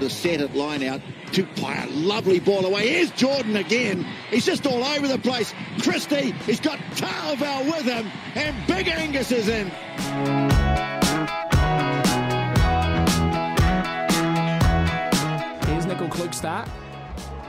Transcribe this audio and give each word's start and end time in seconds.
To 0.00 0.08
set 0.08 0.40
it 0.40 0.54
line 0.54 0.82
out 0.82 1.00
to 1.32 1.44
play 1.44 1.76
a 1.82 1.86
lovely 1.90 2.40
ball 2.40 2.64
away. 2.64 2.88
Here's 2.88 3.10
Jordan 3.10 3.56
again. 3.56 4.06
He's 4.30 4.46
just 4.46 4.66
all 4.66 4.82
over 4.82 5.06
the 5.06 5.18
place. 5.18 5.52
Christie, 5.82 6.32
he's 6.46 6.60
got 6.60 6.78
Talval 6.94 7.66
with 7.66 7.84
him, 7.84 8.10
and 8.34 8.56
Big 8.66 8.88
Angus 8.88 9.30
is 9.30 9.48
in. 9.48 9.68
Here's 15.66 15.86
Nickel 15.86 16.08
Klugstad. 16.08 16.68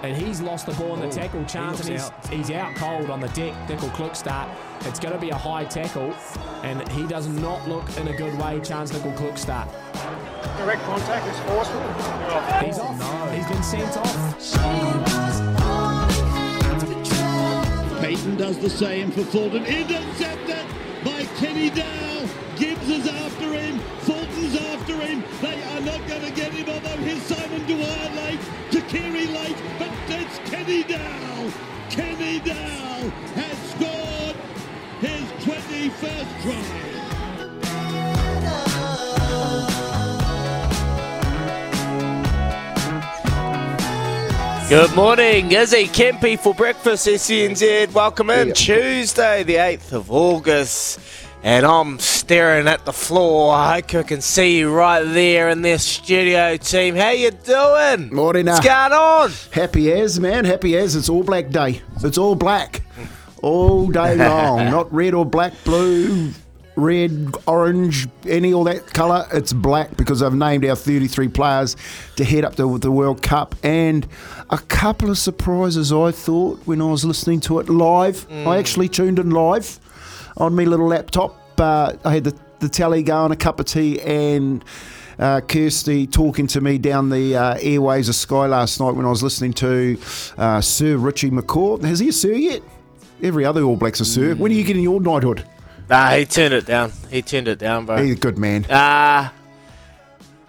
And 0.04 0.18
he's 0.18 0.42
lost 0.42 0.66
the 0.66 0.74
ball 0.74 0.96
in 0.96 1.02
the 1.08 1.16
tackle 1.16 1.46
chance, 1.46 1.88
and 1.88 1.90
he's, 1.90 2.12
he's 2.32 2.50
out 2.50 2.76
cold 2.76 3.12
on 3.12 3.20
the 3.20 3.28
deck. 3.30 3.54
Nickel 3.70 3.90
Klugstad. 3.90 4.50
It's 4.88 5.00
going 5.00 5.14
to 5.14 5.22
be 5.22 5.30
a 5.30 5.38
high 5.38 5.64
tackle, 5.64 6.12
and 6.64 6.88
he 6.90 7.06
does 7.06 7.28
not 7.28 7.68
look 7.70 7.86
in 7.98 8.08
a 8.08 8.18
good 8.18 8.36
way. 8.40 8.60
Chance 8.62 8.94
Nickel 8.94 9.12
Klugstad. 9.12 9.68
Direct 10.58 10.82
contact 10.84 11.28
is 11.28 11.40
forceful. 11.42 11.82
He's 12.66 12.80
off. 12.80 13.34
He's 13.34 13.48
been 13.48 13.64
sent 13.64 13.98
off. 13.98 14.42
Peyton 18.02 18.36
does 18.38 18.58
the 18.58 18.70
same 18.70 19.12
for 19.12 19.24
Fulton. 19.24 19.66
Intercepted 19.66 20.66
by 21.04 21.24
Kenny 21.38 21.70
Dow. 21.70 22.28
Gibbs 22.58 22.90
is 22.90 23.08
after 23.08 23.54
him. 23.54 23.80
Fulton's 24.02 24.56
after 24.56 24.96
him. 24.98 25.24
They 25.42 25.64
are 25.64 25.82
not 25.82 26.08
going 26.08 26.22
to 26.22 26.32
get 26.32 26.52
him, 26.52 26.70
although 26.70 26.98
here's 27.04 27.22
Simon 27.24 27.66
Dwyer 27.66 28.10
late 28.16 28.40
to 28.72 28.82
Kerry 28.82 29.28
late. 29.28 29.58
But 29.80 29.90
it's 30.10 30.40
Kenny 30.50 30.84
Dow. 30.84 31.52
Kenny 31.90 32.40
Dow 32.40 33.12
has 33.36 33.58
scored 33.72 34.36
his 35.02 35.24
21st 35.44 36.42
try. 36.44 37.01
Good 44.72 44.96
morning, 44.96 45.52
Izzy 45.52 45.84
Kempy 45.88 46.40
for 46.40 46.54
breakfast, 46.54 47.06
SENZ. 47.06 47.92
Welcome 47.92 48.30
in 48.30 48.54
Tuesday, 48.54 49.44
the 49.44 49.56
8th 49.56 49.92
of 49.92 50.10
August. 50.10 50.98
And 51.44 51.66
I'm 51.66 52.00
staring 52.00 52.70
at 52.70 52.86
the 52.86 52.94
floor. 52.94 53.54
I 53.54 53.82
hope 53.82 53.96
I 53.96 54.04
can 54.04 54.22
see 54.22 54.60
you 54.60 54.74
right 54.74 55.04
there 55.04 55.50
in 55.50 55.62
this 55.62 55.84
studio 55.86 56.56
team. 56.56 56.96
How 56.96 57.10
you 57.10 57.32
doing? 57.32 58.16
Morning, 58.16 58.46
What's 58.46 58.66
uh, 58.66 58.88
going 58.88 58.94
on? 58.94 59.32
Happy 59.52 59.92
as, 59.92 60.22
man. 60.22 60.46
Happy 60.46 60.78
as. 60.78 60.96
It's 60.96 61.10
all 61.10 61.24
black 61.24 61.50
day. 61.50 61.82
It's 62.02 62.18
all 62.18 62.36
black. 62.36 62.82
All 63.42 63.88
day 63.88 64.16
long. 64.26 64.72
Not 64.72 64.94
red 64.94 65.14
or 65.14 65.26
black, 65.26 65.52
blue, 65.66 66.32
red, 66.76 67.34
orange, 67.48 68.08
any 68.28 68.54
all 68.54 68.64
that 68.66 68.88
colour. 68.88 69.28
It's 69.34 69.54
black 69.54 69.96
because 69.98 70.22
I've 70.24 70.34
named 70.34 70.66
our 70.66 70.76
33 70.76 71.28
players 71.30 71.76
to 72.16 72.24
head 72.24 72.46
up 72.46 72.56
to 72.56 72.78
the 72.78 72.92
World 72.92 73.22
Cup. 73.22 73.56
And 73.64 74.08
a 74.50 74.58
couple 74.58 75.10
of 75.10 75.18
surprises, 75.18 75.92
I 75.92 76.12
thought, 76.12 76.60
when 76.66 76.82
I 76.82 76.86
was 76.86 77.04
listening 77.06 77.40
to 77.42 77.60
it 77.60 77.70
live. 77.70 78.26
I 78.32 78.58
actually 78.58 78.90
tuned 78.90 79.20
in 79.20 79.32
live 79.32 79.80
on 80.38 80.56
my 80.56 80.64
little 80.64 80.88
laptop. 80.88 81.38
Uh, 81.60 81.94
I 82.04 82.16
had 82.16 82.24
the, 82.24 82.36
the 82.60 82.70
telly 82.70 83.04
going, 83.04 83.32
a 83.32 83.36
cup 83.36 83.60
of 83.60 83.68
tea, 83.68 84.02
and 84.02 84.66
uh, 85.20 85.42
Kirsty 85.42 86.08
talking 86.08 86.48
to 86.48 86.62
me 86.62 86.78
down 86.80 87.10
the 87.10 87.36
uh, 87.36 87.58
airways 87.62 88.10
of 88.10 88.16
Sky 88.16 88.48
last 88.48 88.80
night 88.80 88.92
when 88.96 89.06
I 89.06 89.10
was 89.10 89.22
listening 89.22 89.54
to 89.54 90.00
uh, 90.38 90.62
Sir 90.62 90.98
Richie 90.98 91.30
McCaw. 91.30 91.84
Has 91.84 92.00
he 92.00 92.10
a 92.10 92.14
Sir 92.14 92.32
yet? 92.34 92.64
Every 93.22 93.46
other 93.46 93.62
All 93.62 93.76
Black's 93.76 94.00
a 94.00 94.06
Sir. 94.06 94.34
When 94.34 94.52
are 94.52 94.56
you 94.56 94.64
getting 94.64 94.82
your 94.82 95.00
knighthood? 95.00 95.46
Nah, 95.90 96.12
he 96.12 96.26
turned 96.26 96.54
it 96.54 96.66
down. 96.66 96.92
He 97.10 97.22
turned 97.22 97.48
it 97.48 97.60
down, 97.60 97.86
bro. 97.86 98.02
He's 98.02 98.16
a 98.16 98.20
good 98.20 98.38
man. 98.38 98.66
Uh, 98.66 99.30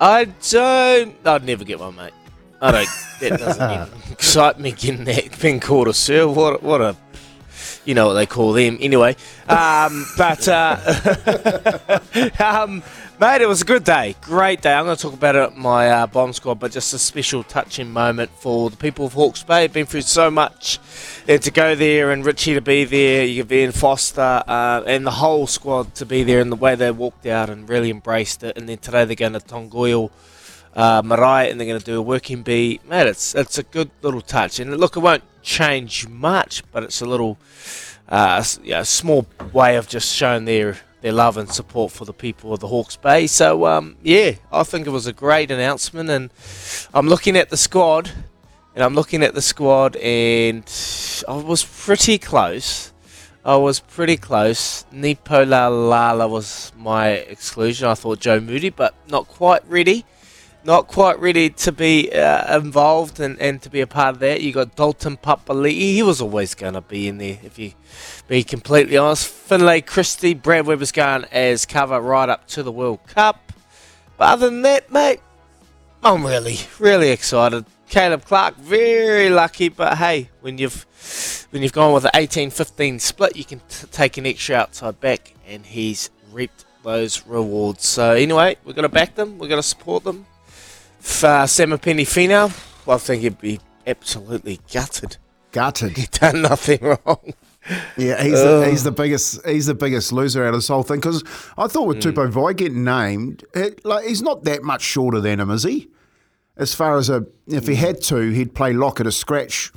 I 0.00 0.24
don't. 0.50 1.16
I'd 1.26 1.44
never 1.44 1.64
get 1.64 1.80
one, 1.80 1.96
mate. 1.96 2.12
I 2.60 2.70
don't. 2.70 2.88
That 3.20 3.38
doesn't 3.40 3.70
even 3.70 4.12
excite 4.12 4.58
me 4.58 4.72
getting 4.72 5.04
that 5.04 5.40
being 5.40 5.60
called 5.60 5.88
a 5.88 5.94
sir. 5.94 6.26
What? 6.26 6.62
What 6.62 6.80
a. 6.80 6.96
You 7.84 7.94
know 7.94 8.08
what 8.08 8.14
they 8.14 8.26
call 8.26 8.52
them, 8.52 8.78
anyway. 8.80 9.16
Um, 9.48 10.06
but 10.16 10.46
uh, 10.48 10.78
um, 12.38 12.82
mate, 13.22 13.40
it 13.40 13.46
was 13.46 13.62
a 13.62 13.64
good 13.64 13.84
day, 13.84 14.16
great 14.20 14.60
day. 14.60 14.74
I'm 14.74 14.84
going 14.84 14.96
to 14.96 15.00
talk 15.00 15.12
about 15.12 15.36
it 15.36 15.42
at 15.42 15.56
my 15.56 15.88
uh, 15.88 16.06
bomb 16.08 16.32
squad, 16.32 16.58
but 16.58 16.72
just 16.72 16.92
a 16.92 16.98
special 16.98 17.44
touching 17.44 17.92
moment 17.92 18.32
for 18.32 18.68
the 18.68 18.76
people 18.76 19.06
of 19.06 19.12
Hawke's 19.12 19.44
Bay. 19.44 19.68
Been 19.68 19.86
through 19.86 20.00
so 20.00 20.28
much, 20.28 20.80
and 21.28 21.40
to 21.40 21.52
go 21.52 21.76
there 21.76 22.10
and 22.10 22.26
Richie 22.26 22.54
to 22.54 22.60
be 22.60 22.82
there, 22.82 23.24
you 23.24 23.44
Ben 23.44 23.70
Foster, 23.70 24.42
uh, 24.44 24.82
and 24.88 25.06
the 25.06 25.12
whole 25.12 25.46
squad 25.46 25.94
to 25.94 26.04
be 26.04 26.24
there, 26.24 26.40
and 26.40 26.50
the 26.50 26.56
way 26.56 26.74
they 26.74 26.90
walked 26.90 27.24
out 27.26 27.48
and 27.48 27.68
really 27.68 27.90
embraced 27.90 28.42
it. 28.42 28.58
And 28.58 28.68
then 28.68 28.78
today 28.78 29.04
they're 29.04 29.14
going 29.14 29.34
to 29.34 29.38
Tangoio 29.38 30.10
uh, 30.74 31.02
Marae, 31.04 31.48
and 31.48 31.60
they're 31.60 31.68
going 31.68 31.78
to 31.78 31.86
do 31.86 31.98
a 31.98 32.02
working 32.02 32.42
bee. 32.42 32.80
Mate, 32.88 33.06
it's 33.06 33.36
it's 33.36 33.56
a 33.56 33.62
good 33.62 33.92
little 34.02 34.20
touch, 34.20 34.58
and 34.58 34.76
look, 34.76 34.96
it 34.96 35.00
won't 35.00 35.22
change 35.42 36.08
much, 36.08 36.64
but 36.72 36.82
it's 36.82 37.00
a 37.00 37.06
little, 37.06 37.38
uh, 38.08 38.42
yeah, 38.64 38.82
small 38.82 39.28
way 39.52 39.76
of 39.76 39.86
just 39.86 40.12
showing 40.12 40.44
their 40.44 40.78
their 41.02 41.12
love 41.12 41.36
and 41.36 41.50
support 41.50 41.92
for 41.92 42.04
the 42.04 42.12
people 42.12 42.52
of 42.52 42.60
the 42.60 42.68
Hawke's 42.68 42.96
Bay. 42.96 43.26
So 43.26 43.66
um, 43.66 43.96
yeah, 44.02 44.32
I 44.50 44.62
think 44.62 44.86
it 44.86 44.90
was 44.90 45.06
a 45.06 45.12
great 45.12 45.50
announcement, 45.50 46.08
and 46.08 46.30
I'm 46.94 47.08
looking 47.08 47.36
at 47.36 47.50
the 47.50 47.56
squad, 47.56 48.10
and 48.74 48.82
I'm 48.82 48.94
looking 48.94 49.22
at 49.22 49.34
the 49.34 49.42
squad, 49.42 49.96
and 49.96 50.64
I 51.28 51.36
was 51.36 51.64
pretty 51.64 52.18
close. 52.18 52.92
I 53.44 53.56
was 53.56 53.80
pretty 53.80 54.16
close. 54.16 54.84
Nipola 54.92 55.68
Lala 55.68 56.28
was 56.28 56.72
my 56.78 57.08
exclusion. 57.08 57.88
I 57.88 57.94
thought 57.94 58.20
Joe 58.20 58.38
Moody, 58.40 58.70
but 58.70 58.94
not 59.08 59.26
quite 59.26 59.68
ready 59.68 60.04
not 60.64 60.86
quite 60.86 61.18
ready 61.18 61.50
to 61.50 61.72
be 61.72 62.12
uh, 62.12 62.56
involved 62.58 63.20
and, 63.20 63.38
and 63.40 63.60
to 63.62 63.70
be 63.70 63.80
a 63.80 63.86
part 63.86 64.14
of 64.14 64.20
that. 64.20 64.40
You 64.40 64.52
got 64.52 64.76
Dalton 64.76 65.16
Papali'i. 65.16 65.94
He 65.94 66.02
was 66.02 66.20
always 66.20 66.54
going 66.54 66.74
to 66.74 66.80
be 66.80 67.08
in 67.08 67.18
there, 67.18 67.38
if 67.42 67.58
you 67.58 67.72
be 68.28 68.42
completely 68.42 68.96
honest. 68.96 69.28
Finlay 69.28 69.80
Christie, 69.80 70.34
Brad 70.34 70.66
Weber's 70.66 70.92
going 70.92 71.24
as 71.32 71.66
cover 71.66 72.00
right 72.00 72.28
up 72.28 72.46
to 72.48 72.62
the 72.62 72.72
World 72.72 73.00
Cup. 73.06 73.52
But 74.16 74.30
other 74.30 74.50
than 74.50 74.62
that, 74.62 74.92
mate, 74.92 75.20
I'm 76.02 76.24
really, 76.24 76.58
really 76.78 77.10
excited. 77.10 77.64
Caleb 77.88 78.24
Clarke, 78.24 78.56
very 78.56 79.28
lucky, 79.28 79.68
but 79.68 79.98
hey, 79.98 80.30
when 80.40 80.56
you've 80.58 80.86
when 81.50 81.62
you've 81.62 81.72
gone 81.74 81.92
with 81.92 82.06
an 82.06 82.12
18-15 82.14 83.00
split, 83.00 83.36
you 83.36 83.44
can 83.44 83.60
t- 83.68 83.86
take 83.90 84.16
an 84.16 84.24
extra 84.24 84.56
outside 84.56 84.98
back, 85.00 85.34
and 85.46 85.66
he's 85.66 86.08
reaped 86.32 86.64
those 86.82 87.26
rewards. 87.26 87.84
So 87.84 88.12
anyway, 88.12 88.56
we're 88.64 88.72
going 88.72 88.84
to 88.84 88.88
back 88.88 89.14
them. 89.14 89.38
We're 89.38 89.48
going 89.48 89.60
to 89.60 89.66
support 89.66 90.04
them. 90.04 90.24
F- 91.02 91.24
uh, 91.24 91.44
Samipeni 91.44 92.02
Finau, 92.02 92.50
well, 92.86 92.96
I 92.96 93.00
think 93.00 93.22
he'd 93.22 93.38
be 93.40 93.60
absolutely 93.86 94.60
gutted. 94.72 95.16
Gutted. 95.50 95.96
He'd 95.96 96.10
done 96.12 96.42
nothing 96.42 96.78
wrong. 96.82 97.34
Yeah, 97.96 98.22
he's 98.22 98.40
the, 98.40 98.66
he's 98.68 98.84
the 98.84 98.90
biggest 98.92 99.46
he's 99.46 99.66
the 99.66 99.74
biggest 99.74 100.12
loser 100.12 100.42
out 100.44 100.48
of 100.48 100.54
this 100.54 100.68
whole 100.68 100.82
thing 100.82 100.98
because 100.98 101.22
I 101.56 101.68
thought 101.68 101.86
with 101.86 102.02
Tupou 102.02 102.30
Vaa'i 102.32 102.56
getting 102.56 102.82
named, 102.82 103.44
it, 103.54 103.84
like 103.84 104.04
he's 104.04 104.22
not 104.22 104.42
that 104.44 104.64
much 104.64 104.82
shorter 104.82 105.20
than 105.20 105.38
him, 105.38 105.50
is 105.50 105.62
he? 105.62 105.88
As 106.56 106.74
far 106.74 106.98
as 106.98 107.08
a 107.08 107.24
if 107.46 107.66
he 107.68 107.76
had 107.76 108.00
to, 108.02 108.30
he'd 108.30 108.54
play 108.54 108.72
Lockett 108.72 109.06
a 109.06 109.12
scratch, 109.12 109.70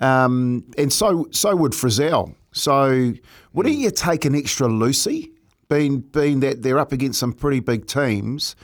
um, 0.00 0.64
and 0.78 0.92
so 0.92 1.26
so 1.32 1.56
would 1.56 1.72
Frizell. 1.72 2.34
So 2.52 3.14
wouldn't 3.52 3.78
you 3.78 3.90
take 3.90 4.24
an 4.24 4.36
extra 4.36 4.68
Lucy, 4.68 5.32
being 5.68 6.00
being 6.00 6.38
that 6.40 6.62
they're 6.62 6.78
up 6.78 6.92
against 6.92 7.18
some 7.18 7.32
pretty 7.32 7.58
big 7.60 7.86
teams, 7.86 8.54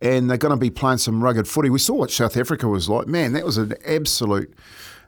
and 0.00 0.30
they're 0.30 0.36
going 0.38 0.50
to 0.50 0.56
be 0.56 0.70
playing 0.70 0.98
some 0.98 1.22
rugged 1.22 1.48
footy. 1.48 1.70
We 1.70 1.78
saw 1.78 1.94
what 1.94 2.10
South 2.10 2.36
Africa 2.36 2.68
was 2.68 2.88
like. 2.88 3.06
Man, 3.06 3.32
that 3.32 3.44
was 3.44 3.56
an 3.58 3.74
absolute 3.86 4.52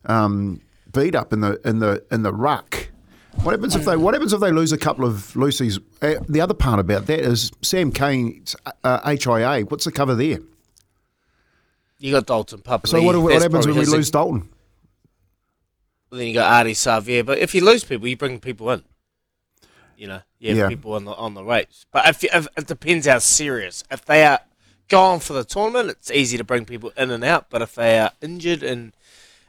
um, 0.07 0.61
beat 0.93 1.15
up 1.15 1.33
in 1.33 1.41
the 1.41 1.61
in 1.65 1.79
the 1.79 2.05
in 2.11 2.23
the 2.23 2.33
ruck. 2.33 2.89
What 3.43 3.53
happens 3.53 3.77
if 3.77 3.85
they 3.85 3.97
What 3.97 4.15
happens 4.15 4.33
if 4.33 4.41
they 4.41 4.51
lose 4.51 4.73
a 4.73 4.79
couple 4.79 5.05
of 5.05 5.35
Lucy's? 5.37 5.79
Uh, 6.03 6.15
the 6.29 6.41
other 6.41 6.55
part 6.55 6.81
about 6.81 7.07
that 7.07 7.21
is 7.21 7.53
Sam 7.63 7.93
Cane's 7.93 8.57
uh, 8.83 9.17
HIA. 9.17 9.63
What's 9.67 9.85
the 9.85 9.93
cover 9.93 10.15
there? 10.15 10.39
You 11.99 12.13
got 12.13 12.27
Dalton 12.27 12.61
Pup. 12.63 12.87
So 12.87 13.01
what, 13.03 13.17
what 13.21 13.41
happens 13.41 13.67
when 13.67 13.77
we 13.77 13.85
lose 13.85 14.11
Dalton? 14.11 14.49
Then 16.11 16.27
you 16.27 16.35
got 16.35 16.65
Ardie 16.65 16.71
Savea. 16.73 17.25
But 17.25 17.39
if 17.39 17.55
you 17.55 17.65
lose 17.65 17.85
people, 17.85 18.09
you 18.09 18.17
bring 18.17 18.41
people 18.41 18.71
in. 18.71 18.83
You 19.97 20.09
know, 20.09 20.21
you 20.39 20.49
have 20.51 20.59
Yeah. 20.59 20.69
people 20.69 20.95
on 20.95 21.05
the 21.05 21.13
on 21.13 21.35
the 21.35 21.45
race. 21.45 21.85
But 21.93 22.09
if, 22.09 22.23
you, 22.23 22.31
if 22.33 22.49
it 22.57 22.67
depends 22.67 23.07
how 23.07 23.19
serious. 23.19 23.85
If 23.91 24.05
they 24.07 24.25
are 24.25 24.41
gone 24.91 25.21
for 25.21 25.33
the 25.33 25.45
tournament, 25.45 25.89
it's 25.89 26.11
easy 26.11 26.37
to 26.37 26.45
bring 26.45 26.67
people 26.67 26.93
in 26.97 27.11
and 27.11 27.25
out. 27.25 27.49
But 27.49 27.63
if 27.63 27.75
they 27.75 27.99
are 27.99 28.13
injured 28.21 28.63
and 28.63 28.93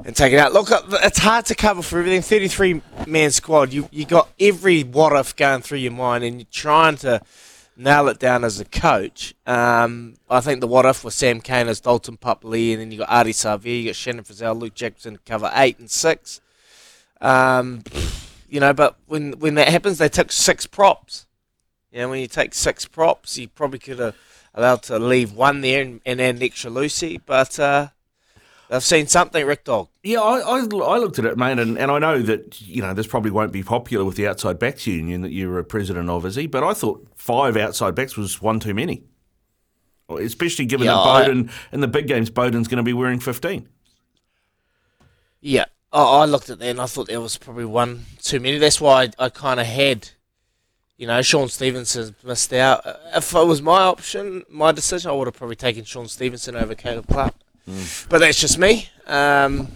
and 0.03 0.15
taken 0.15 0.39
out, 0.39 0.51
look, 0.51 0.71
uh, 0.71 0.81
it's 1.03 1.19
hard 1.19 1.45
to 1.45 1.55
cover 1.55 1.81
for 1.81 1.99
everything. 1.99 2.21
Thirty 2.21 2.47
three 2.47 2.81
man 3.05 3.31
squad. 3.31 3.73
You 3.73 3.89
you 3.91 4.05
got 4.05 4.29
every 4.39 4.83
what 4.83 5.13
if 5.13 5.35
going 5.35 5.61
through 5.61 5.79
your 5.79 5.91
mind, 5.91 6.23
and 6.23 6.39
you're 6.39 6.47
trying 6.49 6.95
to 6.97 7.21
nail 7.75 8.07
it 8.07 8.19
down 8.19 8.43
as 8.43 8.59
a 8.59 8.65
coach. 8.65 9.33
Um, 9.45 10.15
I 10.29 10.39
think 10.39 10.61
the 10.61 10.67
what 10.67 10.85
if 10.85 11.03
was 11.03 11.15
Sam 11.15 11.41
Cane 11.41 11.67
as 11.67 11.79
Dalton 11.81 12.17
Pup 12.17 12.43
Lee, 12.43 12.73
and 12.73 12.81
then 12.81 12.91
you 12.91 12.99
got 12.99 13.09
Ardie 13.09 13.29
Savea, 13.29 13.81
you 13.81 13.89
got 13.89 13.95
Shannon 13.95 14.23
Frizell, 14.23 14.59
Luke 14.59 14.75
Jacobson 14.75 15.19
cover 15.25 15.51
eight 15.55 15.79
and 15.79 15.89
six. 15.89 16.39
Um, 17.19 17.83
you 18.49 18.59
know, 18.59 18.73
but 18.73 18.97
when 19.07 19.33
when 19.33 19.55
that 19.55 19.69
happens, 19.69 19.97
they 19.97 20.09
took 20.09 20.31
six 20.31 20.65
props. 20.65 21.25
You 21.91 21.99
know, 21.99 22.09
when 22.09 22.21
you 22.21 22.27
take 22.27 22.53
six 22.53 22.85
props, 22.85 23.37
you 23.37 23.47
probably 23.49 23.79
could 23.79 23.99
have 23.99 24.15
allowed 24.53 24.83
to 24.83 24.99
leave 24.99 25.33
one 25.33 25.61
there 25.61 25.81
and, 25.81 26.01
an 26.05 26.43
extra 26.43 26.69
Lucy, 26.69 27.19
but 27.25 27.59
uh, 27.59 27.87
they've 28.69 28.83
seen 28.83 29.07
something, 29.07 29.45
Rick 29.45 29.63
Dog. 29.65 29.87
Yeah, 30.03 30.19
I, 30.21 30.39
I, 30.39 30.57
I 30.59 30.97
looked 30.97 31.19
at 31.19 31.25
it, 31.25 31.37
mate, 31.37 31.59
and, 31.59 31.77
and 31.77 31.91
I 31.91 31.99
know 31.99 32.21
that 32.21 32.59
you 32.61 32.81
know 32.81 32.93
this 32.93 33.07
probably 33.07 33.31
won't 33.31 33.51
be 33.51 33.63
popular 33.63 34.03
with 34.03 34.15
the 34.15 34.27
outside 34.27 34.59
backs 34.59 34.87
union 34.87 35.21
that 35.21 35.31
you're 35.31 35.59
a 35.59 35.63
president 35.63 36.09
of, 36.09 36.25
is 36.25 36.35
he? 36.35 36.47
But 36.47 36.63
I 36.63 36.73
thought 36.73 37.07
five 37.15 37.55
outside 37.55 37.95
backs 37.95 38.17
was 38.17 38.41
one 38.41 38.59
too 38.59 38.73
many, 38.73 39.03
especially 40.09 40.65
given 40.65 40.85
Yeah, 40.87 40.93
that 40.93 40.99
I- 40.99 41.27
Beauden 41.29 41.51
in 41.71 41.81
the 41.81 41.87
big 41.87 42.07
games, 42.07 42.29
Beauden's 42.29 42.67
going 42.67 42.77
to 42.77 42.83
be 42.83 42.93
wearing 42.93 43.19
fifteen. 43.19 43.69
Yeah, 45.39 45.65
I, 45.91 46.01
I 46.01 46.25
looked 46.25 46.49
at 46.49 46.59
that 46.59 46.69
and 46.69 46.81
I 46.81 46.85
thought 46.85 47.07
there 47.07 47.21
was 47.21 47.37
probably 47.37 47.65
one 47.65 48.05
too 48.21 48.39
many. 48.39 48.57
That's 48.57 48.81
why 48.81 49.03
I, 49.19 49.25
I 49.25 49.29
kind 49.29 49.59
of 49.59 49.65
had, 49.65 50.09
you 51.01 51.07
know, 51.07 51.19
Shaun 51.23 51.49
Stevenson 51.49 52.15
missed 52.23 52.53
out. 52.53 52.85
Uh, 52.85 52.93
If 53.15 53.33
it 53.33 53.45
was 53.47 53.59
my 53.59 53.81
option, 53.81 54.43
my 54.49 54.71
decision, 54.71 55.09
I 55.09 55.15
would 55.15 55.25
have 55.27 55.33
probably 55.35 55.55
taken 55.55 55.83
Shaun 55.83 56.07
Stevenson 56.07 56.55
over 56.55 56.75
Caleb 56.75 57.07
Clarke. 57.07 57.33
But 58.07 58.19
that's 58.19 58.39
just 58.39 58.59
me. 58.59 58.87
Um, 59.07 59.67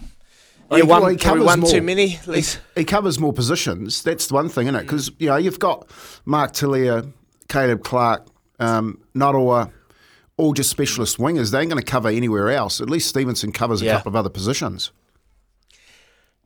yeah, 0.70 0.76
He- 0.76 0.82
one, 0.84 1.02
well, 1.02 1.10
he 1.10 1.16
covers 1.16 1.42
one 1.44 1.60
more. 1.60 1.70
too 1.70 1.82
many. 1.82 2.14
At 2.16 2.28
least. 2.28 2.60
He 2.76 2.84
covers 2.84 3.18
more 3.18 3.32
positions. 3.32 4.04
That's 4.04 4.28
the 4.28 4.34
one 4.34 4.48
thing, 4.48 4.68
isn't 4.68 4.76
it? 4.76 4.82
Because 4.82 5.10
you 5.18 5.26
know 5.26 5.36
you've 5.36 5.58
got 5.58 5.88
Mark 6.24 6.52
Telea, 6.52 7.12
Caleb 7.48 7.82
Clarke, 7.82 8.24
um, 8.60 9.00
Narawa, 9.14 9.70
all 10.36 10.52
just 10.52 10.70
specialist 10.70 11.18
wingers. 11.18 11.50
They 11.50 11.58
ain't 11.60 11.70
going 11.70 11.82
to 11.82 11.90
cover 11.90 12.08
anywhere 12.08 12.50
else. 12.50 12.80
At 12.80 12.88
least 12.88 13.08
Stevenson 13.08 13.50
covers 13.50 13.82
a 13.82 13.86
couple 13.86 14.10
of 14.10 14.16
other 14.16 14.28
positions. 14.30 14.92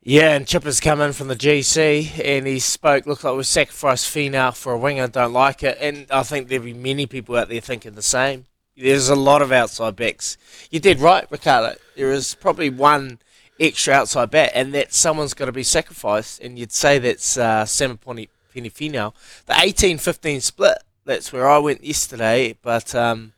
Yeah, 0.02 0.34
and 0.34 0.46
Chipper's 0.46 0.80
come 0.80 1.02
in 1.02 1.12
from 1.12 1.28
the 1.28 1.36
GC 1.36 2.24
and 2.24 2.46
he 2.46 2.58
spoke, 2.58 3.04
look 3.04 3.22
like 3.22 3.36
we 3.36 3.42
sacrificed 3.42 4.08
Fina 4.08 4.50
for 4.52 4.72
a 4.72 4.78
winger, 4.78 5.06
don't 5.08 5.34
like 5.34 5.62
it. 5.62 5.76
And 5.78 6.06
I 6.10 6.22
think 6.22 6.48
there'll 6.48 6.64
be 6.64 6.72
many 6.72 7.06
people 7.06 7.36
out 7.36 7.50
there 7.50 7.60
thinking 7.60 7.92
the 7.92 8.02
same. 8.02 8.46
There's 8.74 9.10
a 9.10 9.14
lot 9.14 9.42
of 9.42 9.52
outside 9.52 9.96
backs. 9.96 10.38
You 10.70 10.80
did 10.80 11.00
right, 11.00 11.30
Ricardo. 11.30 11.76
There 11.96 12.12
is 12.12 12.34
probably 12.34 12.70
one 12.70 13.18
extra 13.58 13.92
outside 13.92 14.30
back, 14.30 14.52
and 14.54 14.72
that 14.72 14.94
someone's 14.94 15.34
got 15.34 15.46
to 15.46 15.52
be 15.52 15.62
sacrificed. 15.62 16.40
And 16.40 16.58
you'd 16.58 16.72
say 16.72 16.98
that's 16.98 17.36
uh, 17.36 17.64
Samaponi 17.64 18.28
Penifino. 18.54 19.12
The 19.44 19.54
18 19.60 19.98
15 19.98 20.40
split, 20.40 20.78
that's 21.04 21.30
where 21.30 21.46
I 21.46 21.58
went 21.58 21.84
yesterday. 21.84 22.56
But 22.62 22.94
um, 22.94 23.34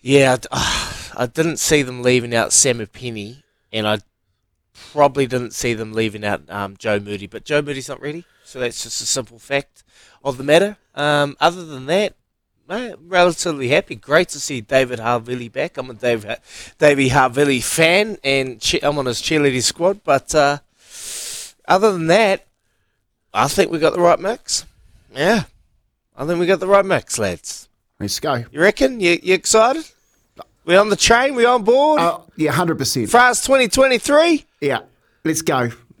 yeah, 0.00 0.36
I, 0.52 1.10
I 1.16 1.26
didn't 1.26 1.56
see 1.56 1.82
them 1.82 2.02
leaving 2.02 2.32
out 2.32 2.50
Samipeni, 2.50 3.42
and 3.72 3.88
I 3.88 3.98
probably 4.92 5.26
didn't 5.26 5.52
see 5.52 5.74
them 5.74 5.92
leaving 5.92 6.24
out 6.24 6.42
um, 6.48 6.76
Joe 6.76 6.98
Moody, 7.00 7.26
but 7.26 7.44
Joe 7.44 7.62
Moody's 7.62 7.88
not 7.88 8.00
ready, 8.00 8.24
so 8.44 8.60
that's 8.60 8.82
just 8.82 9.00
a 9.00 9.06
simple 9.06 9.38
fact 9.38 9.84
of 10.24 10.36
the 10.38 10.44
matter. 10.44 10.76
Um, 10.94 11.36
other 11.40 11.64
than 11.64 11.86
that, 11.86 12.14
mate, 12.68 12.94
relatively 13.00 13.68
happy. 13.68 13.94
Great 13.94 14.28
to 14.30 14.40
see 14.40 14.60
David 14.60 14.98
Havili 14.98 15.50
back. 15.50 15.76
I'm 15.76 15.90
a 15.90 15.94
Dave, 15.94 16.26
Davey 16.78 17.10
Havili 17.10 17.62
fan, 17.62 18.18
and 18.22 18.60
che- 18.60 18.80
I'm 18.82 18.98
on 18.98 19.06
his 19.06 19.20
cheerleading 19.22 19.62
squad. 19.62 20.02
But 20.04 20.34
uh, 20.34 20.58
other 21.66 21.92
than 21.92 22.06
that, 22.08 22.46
I 23.32 23.48
think 23.48 23.70
we 23.70 23.78
got 23.78 23.92
the 23.94 24.00
right 24.00 24.18
mix. 24.18 24.64
Yeah, 25.14 25.44
I 26.16 26.26
think 26.26 26.40
we 26.40 26.46
got 26.46 26.60
the 26.60 26.66
right 26.66 26.84
mix, 26.84 27.18
lads. 27.18 27.68
Let's 28.00 28.20
go. 28.20 28.44
You 28.52 28.60
reckon? 28.60 29.00
You, 29.00 29.18
you 29.22 29.34
excited? 29.34 29.84
We 30.68 30.76
on 30.76 30.90
the 30.90 30.96
train? 30.96 31.34
We 31.34 31.46
on 31.46 31.64
board? 31.64 31.98
Uh, 31.98 32.18
yeah, 32.36 32.52
hundred 32.52 32.76
percent. 32.76 33.08
France 33.08 33.40
2023? 33.40 34.44
Yeah, 34.60 34.80
let's 35.24 35.40
go. 35.40 35.70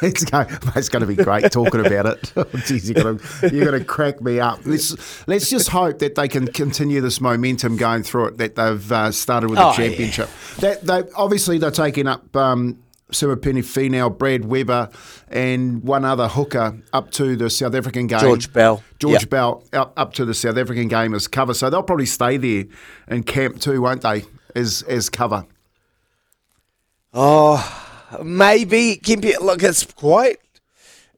Let's 0.00 0.24
go. 0.24 0.46
It's 0.74 0.88
going 0.88 1.02
to 1.02 1.06
be 1.06 1.16
great 1.16 1.52
talking 1.52 1.84
about 1.84 2.06
it. 2.06 2.32
Oh, 2.36 2.46
you're 2.66 2.94
going 2.94 3.18
to 3.18 3.50
you're 3.54 3.66
going 3.66 3.78
to 3.78 3.84
crack 3.84 4.22
me 4.22 4.40
up. 4.40 4.60
Let's 4.64 5.26
let's 5.28 5.50
just 5.50 5.68
hope 5.68 5.98
that 5.98 6.14
they 6.14 6.28
can 6.28 6.46
continue 6.46 7.02
this 7.02 7.20
momentum 7.20 7.76
going 7.76 8.04
through 8.04 8.28
it 8.28 8.38
that 8.38 8.54
they've 8.56 8.92
uh, 8.92 9.10
started 9.12 9.50
with 9.50 9.58
the 9.58 9.64
Oh, 9.66 9.70
yeah. 9.72 9.76
championship. 9.76 10.30
That 10.60 10.80
they 10.86 11.02
obviously 11.14 11.58
they're 11.58 11.70
taking 11.70 12.06
up 12.06 12.34
um, 12.34 12.78
Sima 13.12 13.36
Penifino, 13.36 14.16
Brad 14.16 14.44
Weber, 14.44 14.88
and 15.28 15.82
one 15.82 16.04
other 16.04 16.26
hooker 16.28 16.82
up 16.92 17.10
to 17.12 17.36
the 17.36 17.50
South 17.50 17.74
African 17.74 18.06
game. 18.06 18.20
George 18.20 18.52
Bell. 18.52 18.82
George 18.98 19.22
Yep. 19.22 19.30
Bell 19.30 19.64
up, 19.72 19.92
up 19.96 20.14
to 20.14 20.24
the 20.24 20.34
South 20.34 20.56
African 20.56 20.88
game 20.88 21.14
as 21.14 21.28
cover. 21.28 21.54
So 21.54 21.70
they'll 21.70 21.82
probably 21.82 22.06
stay 22.06 22.36
there 22.36 22.64
and 23.06 23.26
camp 23.26 23.60
too, 23.60 23.80
won't 23.82 24.02
they? 24.02 24.24
As 24.54 24.82
as 24.82 25.10
cover. 25.10 25.46
Oh, 27.12 28.18
maybe 28.22 29.00
Kempe. 29.02 29.38
Look, 29.40 29.62
it's 29.62 29.84
quite. 29.84 30.38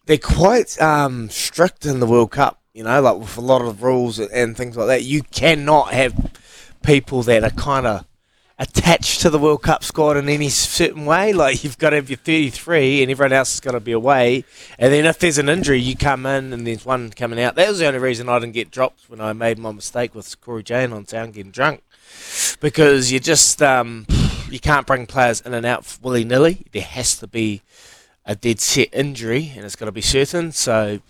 They're 0.07 0.19
quite 0.19 0.81
um, 0.81 1.29
strict 1.31 1.85
in 1.87 2.01
the 2.01 2.07
World 2.07 2.31
Cup. 2.31 2.61
You 2.75 2.85
know, 2.85 3.01
like 3.01 3.17
with 3.17 3.37
a 3.39 3.41
lot 3.41 3.63
of 3.63 3.83
rules 3.83 4.19
and 4.19 4.57
things 4.57 4.77
like 4.77 4.87
that. 4.89 5.03
You 5.03 5.23
cannot 5.23 5.93
have 5.93 6.15
people 6.83 7.23
that 7.23 7.43
are 7.43 7.51
kind 7.51 7.87
of 7.87 8.05
attached 8.59 9.21
to 9.21 9.31
the 9.31 9.39
World 9.39 9.63
Cup 9.63 9.85
squad 9.85 10.17
in 10.17 10.29
any 10.29 10.49
certain 10.49 11.05
way. 11.05 11.33
Like 11.33 11.63
you've 11.63 11.79
got 11.79 11.91
to 11.91 12.03
your 12.03 12.17
33, 12.17 13.03
and 13.03 13.11
everyone 13.11 13.33
else 13.33 13.53
has 13.53 13.61
got 13.61 13.73
to 13.73 13.81
be 13.81 13.93
away. 13.93 14.45
And 14.79 14.93
then 14.93 15.05
if 15.05 15.19
there's 15.19 15.39
an 15.39 15.49
injury, 15.49 15.81
you 15.81 15.97
come 15.97 16.27
in, 16.27 16.53
and 16.53 16.67
there's 16.67 16.85
one 16.85 17.11
coming 17.11 17.41
out. 17.41 17.55
That 17.55 17.69
was 17.69 17.79
the 17.79 17.87
only 17.87 17.99
reason 17.99 18.29
I 18.29 18.39
didn't 18.39 18.55
get 18.55 18.71
dropped 18.71 19.09
when 19.09 19.21
I 19.21 19.33
made 19.33 19.59
my 19.59 19.73
mistake 19.73 20.15
with 20.15 20.41
Cory 20.41 20.63
Jane 20.63 20.93
on 20.93 21.05
town 21.05 21.33
getting 21.33 21.53
drunk, 21.53 21.83
because 22.61 23.13
you 23.13 23.21
just 23.21 23.63
um, 23.63 24.07
you 24.51 24.61
can't 24.61 24.87
bring 24.87 25.07
players 25.07 25.41
in 25.41 25.55
and 25.55 25.67
out 25.67 25.99
willy 26.03 26.25
nilly. 26.25 26.67
There 26.73 26.83
has 26.83 27.17
to 27.19 27.27
be 27.27 27.63
a 28.25 28.35
dead 28.35 28.61
set 28.61 28.89
injury, 28.93 29.53
and 29.55 29.65
it's 29.65 29.77
got 29.77 29.87
to 29.87 29.93
be 29.93 30.01
certain. 30.01 30.53
So 30.53 31.01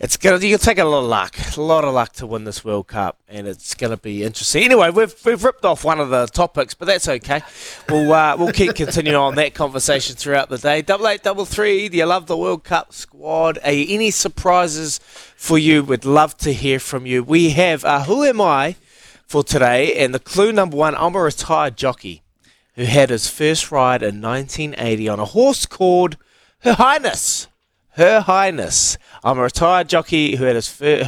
it's 0.00 0.16
gonna 0.16 0.38
you 0.38 0.56
take 0.56 0.78
a 0.78 0.84
lot 0.84 1.00
of 1.00 1.10
luck, 1.10 1.36
a 1.58 1.60
lot 1.60 1.84
of 1.84 1.92
luck 1.92 2.14
to 2.14 2.26
win 2.26 2.44
this 2.44 2.64
World 2.64 2.86
Cup, 2.86 3.18
and 3.28 3.46
it's 3.46 3.74
gonna 3.74 3.98
be 3.98 4.24
interesting. 4.24 4.64
Anyway, 4.64 4.88
we've 4.88 5.14
we've 5.26 5.44
ripped 5.44 5.62
off 5.66 5.84
one 5.84 6.00
of 6.00 6.08
the 6.08 6.26
topics, 6.26 6.72
but 6.72 6.86
that's 6.86 7.06
okay. 7.06 7.42
We'll 7.86 8.10
uh, 8.10 8.34
we'll 8.38 8.52
keep 8.52 8.74
continuing 8.74 9.18
on 9.18 9.34
that 9.34 9.52
conversation 9.52 10.16
throughout 10.16 10.48
the 10.48 10.56
day. 10.56 10.80
Double 10.80 11.06
eight, 11.06 11.22
double 11.22 11.44
three. 11.44 11.90
Do 11.90 11.98
you 11.98 12.06
love 12.06 12.28
the 12.28 12.36
World 12.36 12.64
Cup 12.64 12.94
squad? 12.94 13.58
Are 13.58 13.64
any 13.64 14.10
surprises 14.10 15.00
for 15.36 15.58
you? 15.58 15.84
We'd 15.84 16.06
love 16.06 16.34
to 16.38 16.54
hear 16.54 16.80
from 16.80 17.04
you. 17.04 17.22
We 17.22 17.50
have 17.50 17.84
uh, 17.84 18.04
who 18.04 18.24
am 18.24 18.40
I 18.40 18.76
for 19.26 19.44
today, 19.44 19.92
and 20.02 20.14
the 20.14 20.18
clue 20.18 20.50
number 20.50 20.78
one. 20.78 20.94
I'm 20.94 21.14
a 21.14 21.20
retired 21.20 21.76
jockey 21.76 22.22
who 22.74 22.84
had 22.84 23.10
his 23.10 23.28
first 23.28 23.70
ride 23.70 24.02
in 24.02 24.22
1980 24.22 25.08
on 25.10 25.20
a 25.20 25.26
horse 25.26 25.66
called 25.66 26.16
Her 26.60 26.72
Highness. 26.72 27.48
Her 28.00 28.22
Highness. 28.22 28.96
I'm 29.22 29.38
a 29.38 29.42
retired 29.42 29.90
jockey 29.90 30.36
who 30.36 30.44
had 30.44 30.56
his 30.56 30.68
fir- 30.68 31.04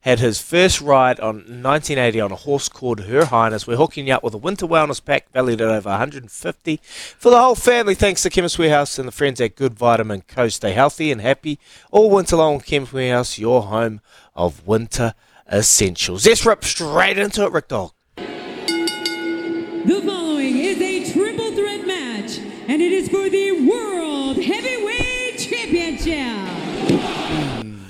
had, 0.00 0.18
his 0.18 0.42
first 0.42 0.80
ride 0.80 1.20
on 1.20 1.36
1980 1.36 2.20
on 2.20 2.32
a 2.32 2.34
horse 2.34 2.68
called 2.68 3.02
Her 3.02 3.26
Highness. 3.26 3.68
We're 3.68 3.76
hooking 3.76 4.08
you 4.08 4.14
up 4.14 4.24
with 4.24 4.34
a 4.34 4.38
winter 4.38 4.66
wellness 4.66 5.02
pack 5.02 5.30
valued 5.30 5.60
at 5.60 5.68
over 5.68 5.90
150 5.90 6.80
for 6.82 7.30
the 7.30 7.38
whole 7.38 7.54
family. 7.54 7.94
Thanks 7.94 8.22
to 8.22 8.30
Chemist 8.30 8.58
Warehouse 8.58 8.98
and 8.98 9.06
the 9.06 9.12
friends 9.12 9.40
at 9.40 9.54
Good 9.54 9.74
Vitamin 9.74 10.22
Co. 10.22 10.48
Stay 10.48 10.72
healthy 10.72 11.12
and 11.12 11.20
happy 11.20 11.60
all 11.92 12.10
winter 12.10 12.34
long. 12.34 12.58
Chemist 12.58 12.92
Warehouse, 12.92 13.38
your 13.38 13.62
home 13.62 14.00
of 14.34 14.66
winter 14.66 15.14
essentials. 15.52 16.26
Let's 16.26 16.44
rip 16.44 16.64
straight 16.64 17.16
into 17.16 17.44
it, 17.44 17.52
Rick 17.52 17.68
Dog. 17.68 17.92
The 18.16 20.02
following 20.04 20.56
is 20.56 20.82
a 20.82 21.12
triple 21.12 21.52
threat 21.52 21.86
match, 21.86 22.38
and 22.66 22.82
it 22.82 22.90
is 22.90 23.08
for 23.08 23.28
the 23.30 23.68
World 23.70 24.38
Heavyweight 24.38 25.03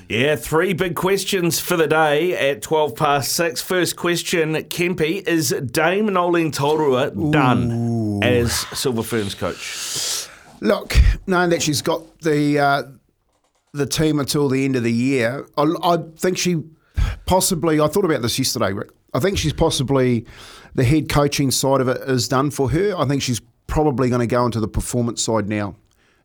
Yeah, 0.09 0.37
three 0.37 0.75
big 0.75 0.95
questions 0.95 1.59
for 1.59 1.77
the 1.77 1.89
day 1.89 2.51
at 2.51 2.63
12 2.63 2.95
past 2.95 3.33
six. 3.33 3.61
First 3.61 3.97
question, 3.97 4.55
Kempe, 4.55 5.27
is 5.27 5.51
Dame 5.51 6.07
Noeline 6.07 6.53
Taurua 6.53 7.33
done 7.33 8.23
as 8.23 8.53
Silver 8.79 9.03
Ferns 9.03 9.35
coach? 9.35 10.29
Look, 10.61 10.95
knowing 11.27 11.51
that 11.51 11.63
she's 11.63 11.83
got 11.83 12.21
the 12.21 12.59
uh, 12.59 12.83
the 13.73 13.87
team 13.87 14.21
until 14.21 14.49
the 14.49 14.65
end 14.65 14.77
of 14.77 14.85
the 14.85 14.93
year, 14.93 15.47
I, 15.57 15.75
I 15.83 15.97
think 16.17 16.39
she 16.39 16.63
possibly. 17.27 17.81
I 17.81 17.89
thought 17.89 18.05
about 18.05 18.23
this 18.23 18.39
yesterday, 18.39 18.73
Rick. 18.73 18.91
I 19.13 19.21
think 19.21 19.39
she's 19.39 19.53
possibly 19.53 20.27
the 20.75 20.85
head 20.85 21.09
coaching 21.09 21.51
side 21.51 21.81
of 21.81 21.89
it 21.89 22.01
is 22.09 22.29
done 22.29 22.53
for 22.53 22.71
her. 22.71 22.95
I 22.97 23.05
think 23.07 23.23
she's 23.23 23.41
probably 23.67 24.09
going 24.09 24.21
to 24.21 24.27
go 24.27 24.45
into 24.45 24.61
the 24.61 24.69
performance 24.69 25.23
side 25.23 25.49
now 25.49 25.75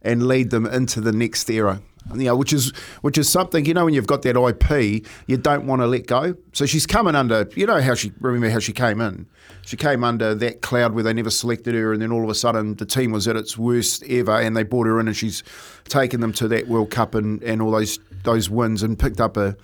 and 0.01 0.27
lead 0.27 0.49
them 0.49 0.65
into 0.65 1.01
the 1.01 1.11
next 1.11 1.49
era. 1.49 1.81
You 2.15 2.25
know, 2.25 2.35
which 2.35 2.53
is 2.53 2.71
which 3.01 3.17
is 3.17 3.29
something 3.29 3.65
you 3.65 3.73
know 3.73 3.85
when 3.85 3.93
you've 3.93 4.07
got 4.07 4.23
that 4.23 4.35
IP, 4.35 5.05
you 5.27 5.37
don't 5.37 5.67
want 5.67 5.81
to 5.81 5.85
let 5.85 6.07
go. 6.07 6.35
So 6.53 6.65
she's 6.65 6.87
coming 6.87 7.13
under. 7.13 7.47
You 7.55 7.67
know 7.67 7.81
how 7.81 7.93
she 7.93 8.11
remember 8.19 8.49
how 8.49 8.59
she 8.59 8.73
came 8.73 8.99
in. 8.99 9.27
She 9.61 9.77
came 9.77 10.03
under 10.03 10.33
that 10.33 10.61
cloud 10.61 10.95
where 10.95 11.03
they 11.03 11.13
never 11.13 11.29
selected 11.29 11.75
her, 11.75 11.93
and 11.93 12.01
then 12.01 12.11
all 12.11 12.23
of 12.23 12.29
a 12.29 12.35
sudden 12.35 12.75
the 12.75 12.85
team 12.85 13.11
was 13.11 13.27
at 13.27 13.35
its 13.35 13.57
worst 13.57 14.03
ever, 14.09 14.39
and 14.39 14.57
they 14.57 14.63
brought 14.63 14.87
her 14.87 14.99
in, 14.99 15.07
and 15.07 15.15
she's 15.15 15.43
taken 15.87 16.21
them 16.21 16.33
to 16.33 16.47
that 16.47 16.67
World 16.67 16.89
Cup 16.89 17.13
and, 17.13 17.43
and 17.43 17.61
all 17.61 17.71
those 17.71 17.99
those 18.23 18.49
wins, 18.49 18.81
and 18.81 18.97
picked 18.97 19.21
up 19.21 19.37
a 19.37 19.55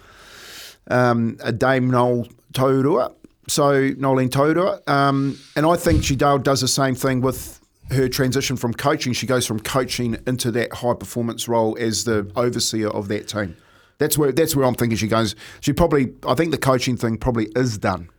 um, 0.91 1.37
a 1.43 1.51
Dame 1.51 1.89
Noel 1.89 2.27
Taurua. 2.53 3.13
So 3.47 3.89
Noeline 3.97 4.29
Taurua, 4.29 4.87
um, 4.87 5.39
and 5.55 5.65
I 5.65 5.75
think 5.77 6.03
she 6.03 6.15
does 6.15 6.61
the 6.61 6.67
same 6.67 6.95
thing 6.95 7.21
with 7.21 7.59
her 7.91 8.07
transition 8.07 8.57
from 8.57 8.73
coaching. 8.73 9.13
She 9.13 9.27
goes 9.27 9.45
from 9.45 9.59
coaching 9.59 10.17
into 10.25 10.51
that 10.51 10.73
high 10.73 10.93
performance 10.93 11.47
role 11.47 11.77
as 11.79 12.03
the 12.03 12.31
overseer 12.35 12.89
of 12.89 13.07
that 13.09 13.27
team. 13.27 13.55
That's 13.97 14.17
where 14.17 14.31
that's 14.31 14.55
where 14.55 14.65
I'm 14.65 14.75
thinking 14.75 14.97
she 14.97 15.07
goes. 15.07 15.35
She 15.61 15.71
probably, 15.71 16.13
I 16.27 16.33
think 16.35 16.51
the 16.51 16.57
coaching 16.57 16.97
thing 16.97 17.17
probably 17.17 17.45
is 17.55 17.77
done. 17.77 18.09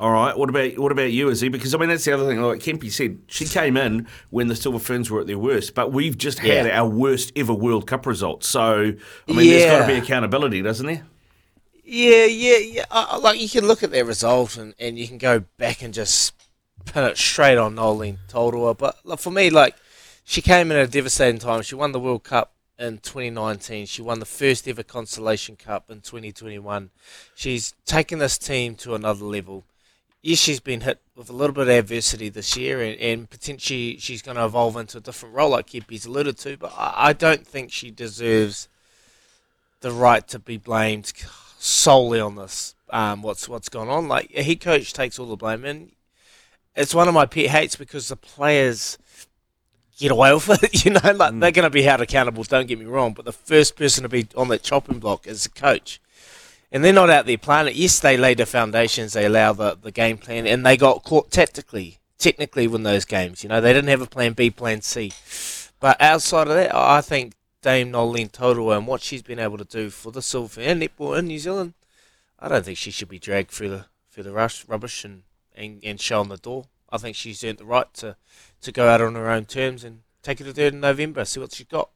All 0.00 0.10
right. 0.10 0.36
What 0.36 0.48
about 0.50 0.76
what 0.78 0.90
about 0.90 1.12
you, 1.12 1.30
Izzy? 1.30 1.48
Because 1.48 1.74
I 1.74 1.78
mean, 1.78 1.88
that's 1.88 2.04
the 2.04 2.12
other 2.12 2.26
thing. 2.26 2.40
Like 2.42 2.58
Kempy 2.58 2.90
said, 2.90 3.18
she 3.28 3.44
came 3.46 3.76
in 3.76 4.08
when 4.30 4.48
the 4.48 4.56
Silver 4.56 4.80
Ferns 4.80 5.10
were 5.10 5.20
at 5.20 5.28
their 5.28 5.38
worst, 5.38 5.74
but 5.74 5.92
we've 5.92 6.18
just 6.18 6.40
had 6.40 6.66
Yeah. 6.66 6.80
our 6.80 6.88
worst 6.88 7.30
ever 7.36 7.54
World 7.54 7.86
Cup 7.86 8.04
result. 8.04 8.42
So 8.42 8.92
I 9.28 9.32
mean, 9.32 9.48
there's 9.48 9.70
got 9.70 9.86
to 9.86 9.92
be 9.92 9.98
accountability, 9.98 10.60
doesn't 10.60 10.86
there? 10.86 11.06
Yeah, 11.84 12.24
yeah, 12.26 12.58
yeah. 12.58 12.84
Uh, 12.90 13.20
like 13.22 13.40
you 13.40 13.48
can 13.48 13.66
look 13.66 13.82
at 13.82 13.90
their 13.92 14.04
result 14.04 14.56
and, 14.56 14.74
and 14.80 14.98
you 14.98 15.06
can 15.06 15.18
go 15.18 15.40
back 15.56 15.82
and 15.82 15.94
just 15.94 16.34
put 16.84 17.04
it 17.04 17.18
straight 17.18 17.58
on 17.58 17.74
Noeline 17.74 18.18
Taurua. 18.28 18.76
But 18.76 19.20
for 19.20 19.30
me, 19.30 19.50
like 19.50 19.76
she 20.24 20.40
came 20.40 20.70
in 20.70 20.76
at 20.76 20.88
a 20.88 20.90
devastating 20.90 21.40
time. 21.40 21.62
She 21.62 21.74
won 21.74 21.92
the 21.92 22.00
World 22.00 22.24
Cup 22.24 22.52
in 22.78 22.98
2019. 22.98 23.86
She 23.86 24.02
won 24.02 24.18
the 24.18 24.26
first 24.26 24.66
ever 24.68 24.82
Constellation 24.82 25.56
Cup 25.56 25.90
in 25.90 26.00
2021. 26.00 26.90
She's 27.34 27.74
taken 27.86 28.18
this 28.18 28.38
team 28.38 28.74
to 28.76 28.94
another 28.94 29.24
level. 29.24 29.64
Yes, 30.22 30.38
she's 30.38 30.60
been 30.60 30.82
hit 30.82 31.00
with 31.16 31.28
a 31.28 31.32
little 31.32 31.54
bit 31.54 31.62
of 31.62 31.68
adversity 31.68 32.28
this 32.28 32.56
year, 32.56 32.80
and, 32.80 32.98
and 33.00 33.28
potentially 33.28 33.96
she's 33.98 34.22
going 34.22 34.36
to 34.36 34.44
evolve 34.44 34.76
into 34.76 34.98
a 34.98 35.00
different 35.00 35.34
role, 35.34 35.50
like 35.50 35.66
Kepi's 35.66 36.06
alluded 36.06 36.38
to. 36.38 36.56
But 36.56 36.72
I, 36.76 37.08
I 37.08 37.12
don't 37.12 37.44
think 37.44 37.72
she 37.72 37.90
deserves 37.90 38.68
the 39.80 39.90
right 39.90 40.26
to 40.28 40.38
be 40.38 40.58
blamed 40.58 41.12
solely 41.58 42.20
on 42.20 42.36
this. 42.36 42.76
Um, 42.90 43.22
what's 43.22 43.48
what's 43.48 43.68
gone 43.68 43.88
on? 43.88 44.06
Like 44.06 44.30
a 44.34 44.42
head 44.42 44.60
coach 44.60 44.92
takes 44.92 45.18
all 45.18 45.26
the 45.26 45.36
blame, 45.36 45.64
and 45.64 45.90
it's 46.74 46.94
one 46.94 47.08
of 47.08 47.14
my 47.14 47.26
pet 47.26 47.48
hates 47.48 47.76
because 47.76 48.08
the 48.08 48.16
players 48.16 48.98
get 49.98 50.10
away 50.10 50.32
with 50.34 50.62
it. 50.62 50.84
You 50.84 50.92
know, 50.92 51.00
like 51.02 51.32
mm. 51.32 51.40
they're 51.40 51.52
going 51.52 51.64
to 51.64 51.70
be 51.70 51.82
held 51.82 52.00
accountable. 52.00 52.42
Don't 52.44 52.66
get 52.66 52.78
me 52.78 52.86
wrong, 52.86 53.12
but 53.12 53.24
the 53.24 53.32
first 53.32 53.76
person 53.76 54.02
to 54.02 54.08
be 54.08 54.26
on 54.36 54.48
that 54.48 54.62
chopping 54.62 54.98
block 54.98 55.26
is 55.26 55.44
the 55.44 55.48
coach. 55.48 56.00
And 56.72 56.82
they're 56.82 56.92
not 56.92 57.10
out 57.10 57.26
there 57.26 57.38
playing 57.38 57.68
it. 57.68 57.74
Yes, 57.74 58.00
they 58.00 58.16
laid 58.16 58.38
the 58.38 58.46
foundations, 58.46 59.12
they 59.12 59.26
allow 59.26 59.52
the, 59.52 59.76
the 59.80 59.92
game 59.92 60.16
plan, 60.16 60.46
and 60.46 60.64
they 60.64 60.76
got 60.76 61.04
caught 61.04 61.30
tactically, 61.30 61.98
technically 62.18 62.66
win 62.66 62.82
those 62.82 63.04
games. 63.04 63.42
You 63.42 63.50
know, 63.50 63.60
they 63.60 63.74
didn't 63.74 63.90
have 63.90 64.00
a 64.00 64.06
plan 64.06 64.32
B, 64.32 64.50
plan 64.50 64.80
C. 64.80 65.12
But 65.80 66.00
outside 66.00 66.48
of 66.48 66.54
that, 66.54 66.74
I 66.74 67.02
think 67.02 67.34
Dame 67.60 67.90
Noeline 67.90 68.30
Taurua 68.30 68.78
and 68.78 68.86
what 68.86 69.02
she's 69.02 69.22
been 69.22 69.38
able 69.38 69.58
to 69.58 69.64
do 69.64 69.90
for 69.90 70.10
the 70.10 70.22
silver 70.22 70.60
and 70.60 70.82
netball 70.82 71.18
in 71.18 71.26
New 71.26 71.38
Zealand, 71.38 71.74
I 72.38 72.48
don't 72.48 72.64
think 72.64 72.78
she 72.78 72.90
should 72.90 73.08
be 73.08 73.18
dragged 73.18 73.50
through 73.50 73.68
the 73.68 73.84
through 74.10 74.24
the 74.24 74.32
rush, 74.32 74.66
rubbish 74.68 75.04
and, 75.04 75.22
and, 75.54 75.80
and 75.84 76.00
shown 76.00 76.28
the 76.28 76.36
door. 76.36 76.66
I 76.90 76.98
think 76.98 77.16
she's 77.16 77.42
earned 77.42 77.58
the 77.58 77.64
right 77.64 77.92
to, 77.94 78.16
to 78.60 78.72
go 78.72 78.88
out 78.88 79.00
on 79.00 79.14
her 79.14 79.30
own 79.30 79.46
terms 79.46 79.84
and 79.84 80.00
take 80.22 80.40
it 80.40 80.44
to 80.44 80.52
third 80.52 80.74
in 80.74 80.80
November, 80.80 81.24
see 81.24 81.40
what 81.40 81.52
she's 81.52 81.66
got. 81.66 81.90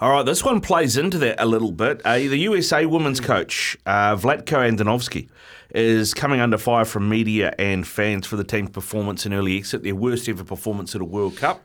All 0.00 0.10
right, 0.10 0.24
this 0.26 0.44
one 0.44 0.60
plays 0.60 0.96
into 0.96 1.18
that 1.18 1.40
a 1.40 1.46
little 1.46 1.70
bit. 1.70 2.02
Uh, 2.04 2.14
the 2.14 2.36
USA 2.36 2.84
women's 2.84 3.20
coach, 3.20 3.78
uh, 3.86 4.16
Vlatko 4.16 4.68
Andonovski, 4.68 5.28
is 5.72 6.12
coming 6.12 6.40
under 6.40 6.58
fire 6.58 6.84
from 6.84 7.08
media 7.08 7.54
and 7.58 7.86
fans 7.86 8.26
for 8.26 8.36
the 8.36 8.44
team's 8.44 8.70
performance 8.70 9.24
in 9.24 9.32
early 9.32 9.56
exit, 9.56 9.82
their 9.84 9.94
worst 9.94 10.28
ever 10.28 10.42
performance 10.44 10.94
at 10.96 11.00
a 11.00 11.04
World 11.04 11.36
Cup. 11.36 11.62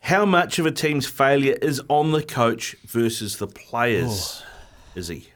How 0.00 0.24
much 0.26 0.58
of 0.58 0.66
a 0.66 0.70
team's 0.70 1.06
failure 1.06 1.56
is 1.60 1.80
on 1.88 2.12
the 2.12 2.22
coach 2.22 2.76
versus 2.86 3.38
the 3.38 3.46
players? 3.48 4.42
Is 4.94 5.08
he? 5.08 5.28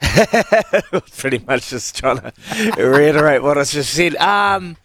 Pretty 1.16 1.38
much 1.38 1.70
just 1.70 1.96
trying 1.96 2.18
to 2.18 2.32
reiterate 2.76 3.42
what 3.42 3.58
I 3.58 3.64
just 3.64 3.92
said. 3.92 4.16
Um, 4.16 4.76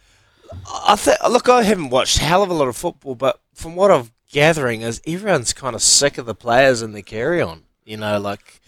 I. 0.66 1.16
Look, 1.28 1.48
I 1.48 1.62
haven't 1.62 1.90
watched 1.90 2.18
a 2.18 2.22
hell 2.22 2.42
of 2.42 2.50
a 2.50 2.54
lot 2.54 2.68
of 2.68 2.76
football, 2.76 3.14
but 3.14 3.40
from 3.54 3.76
what 3.76 3.90
I'm 3.90 4.10
gathering, 4.30 4.82
is 4.82 5.02
everyone's 5.06 5.52
kind 5.52 5.74
of 5.74 5.82
sick 5.82 6.18
of 6.18 6.26
the 6.26 6.34
players 6.34 6.82
and 6.82 6.94
their 6.94 7.02
carry 7.02 7.40
on. 7.42 7.64
You 7.84 7.98
know, 7.98 8.18
like 8.18 8.60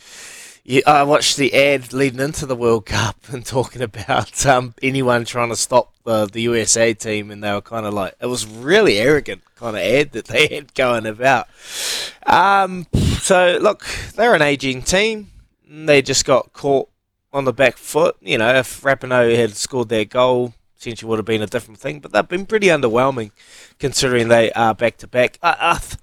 you, 0.65 0.83
I 0.87 1.03
watched 1.03 1.37
the 1.37 1.53
ad 1.55 1.93
leading 1.93 2.21
into 2.21 2.47
the 2.47 2.57
World 2.57 2.87
Cup 2.87 3.17
and 3.33 3.45
talking 3.45 3.83
about 3.83 4.45
um, 4.47 4.75
anyone 4.83 5.25
trying 5.25 5.51
to 5.51 5.57
stop 5.57 5.93
the, 6.05 6.27
the 6.27 6.43
USA 6.43 6.95
team, 6.95 7.31
and 7.31 7.43
they 7.43 7.53
were 7.53 7.61
kind 7.61 7.87
of 7.87 7.95
like 7.95 8.15
it 8.21 8.27
was 8.27 8.47
really 8.47 8.99
arrogant 8.99 9.43
kind 9.57 9.77
of 9.77 9.83
ad 9.83 10.13
that 10.13 10.27
they 10.27 10.49
had 10.49 10.75
going 10.75 11.07
about. 11.07 11.49
Um, 12.27 12.87
so 13.21 13.59
look, 13.61 13.87
they're 14.17 14.35
an 14.35 14.43
aging 14.43 14.83
team. 14.83 15.31
They 15.75 16.03
just 16.03 16.25
got 16.25 16.53
caught 16.53 16.89
on 17.33 17.45
the 17.45 17.53
back 17.53 17.77
foot. 17.77 18.17
You 18.21 18.39
know, 18.39 18.55
if 18.55 18.83
Rapinoe 18.83 19.37
had 19.37 19.57
scored 19.57 19.89
their 19.89 20.05
goal, 20.05 20.55
essentially 20.79 21.09
would 21.09 21.19
have 21.19 21.27
been 21.27 21.43
a 21.43 21.47
different 21.47 21.81
thing. 21.81 22.01
But 22.01 22.13
they've 22.13 22.29
been 22.29 22.47
pretty 22.47 22.69
underwhelming, 22.69 23.33
considering 23.79 24.29
they 24.29 24.53
are 24.53 24.75
back 24.75 24.99
to 24.99 25.07
back. 25.07 25.39
I, 25.43 25.57
I, 25.61 25.79
th- 25.79 25.99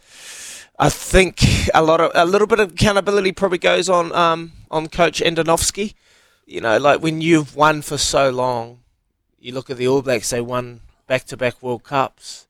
I 0.77 0.89
think 0.89 1.41
a 1.73 1.81
lot 1.81 2.01
of 2.01 2.11
a 2.13 2.25
little 2.25 2.47
bit 2.47 2.59
of 2.59 2.73
accountability 2.73 3.31
probably 3.31 3.59
goes 3.59 3.87
on 3.87 4.11
um, 4.11 4.51
on 4.69 4.87
Coach 4.87 5.21
Andonovski. 5.21 5.93
You 6.45 6.59
know, 6.59 6.77
like 6.77 7.01
when 7.01 7.21
you've 7.21 7.55
won 7.55 7.81
for 7.81 7.97
so 7.97 8.29
long, 8.29 8.79
you 9.39 9.53
look 9.53 9.69
at 9.69 9.77
the 9.77 9.87
All 9.87 10.01
Blacks; 10.01 10.31
they 10.31 10.41
won 10.41 10.81
back 11.07 11.23
to 11.25 11.37
back 11.37 11.61
World 11.61 11.83
Cups. 11.83 12.47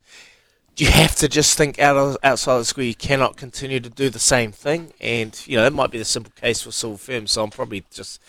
You 0.81 0.87
have 0.87 1.13
to 1.17 1.27
just 1.27 1.59
think 1.59 1.77
out 1.77 1.95
of, 1.95 2.17
outside 2.23 2.57
the 2.57 2.65
square. 2.65 2.87
You 2.87 2.95
cannot 2.95 3.37
continue 3.37 3.79
to 3.79 3.87
do 3.87 4.09
the 4.09 4.17
same 4.17 4.51
thing, 4.51 4.93
and 4.99 5.39
you 5.45 5.55
know 5.55 5.61
that 5.61 5.73
might 5.73 5.91
be 5.91 5.99
the 5.99 6.05
simple 6.05 6.33
case 6.35 6.63
for 6.63 6.71
Silver 6.71 6.97
Firm. 6.97 7.27
So 7.27 7.43
I'm 7.43 7.51
probably 7.51 7.83
just 7.91 8.19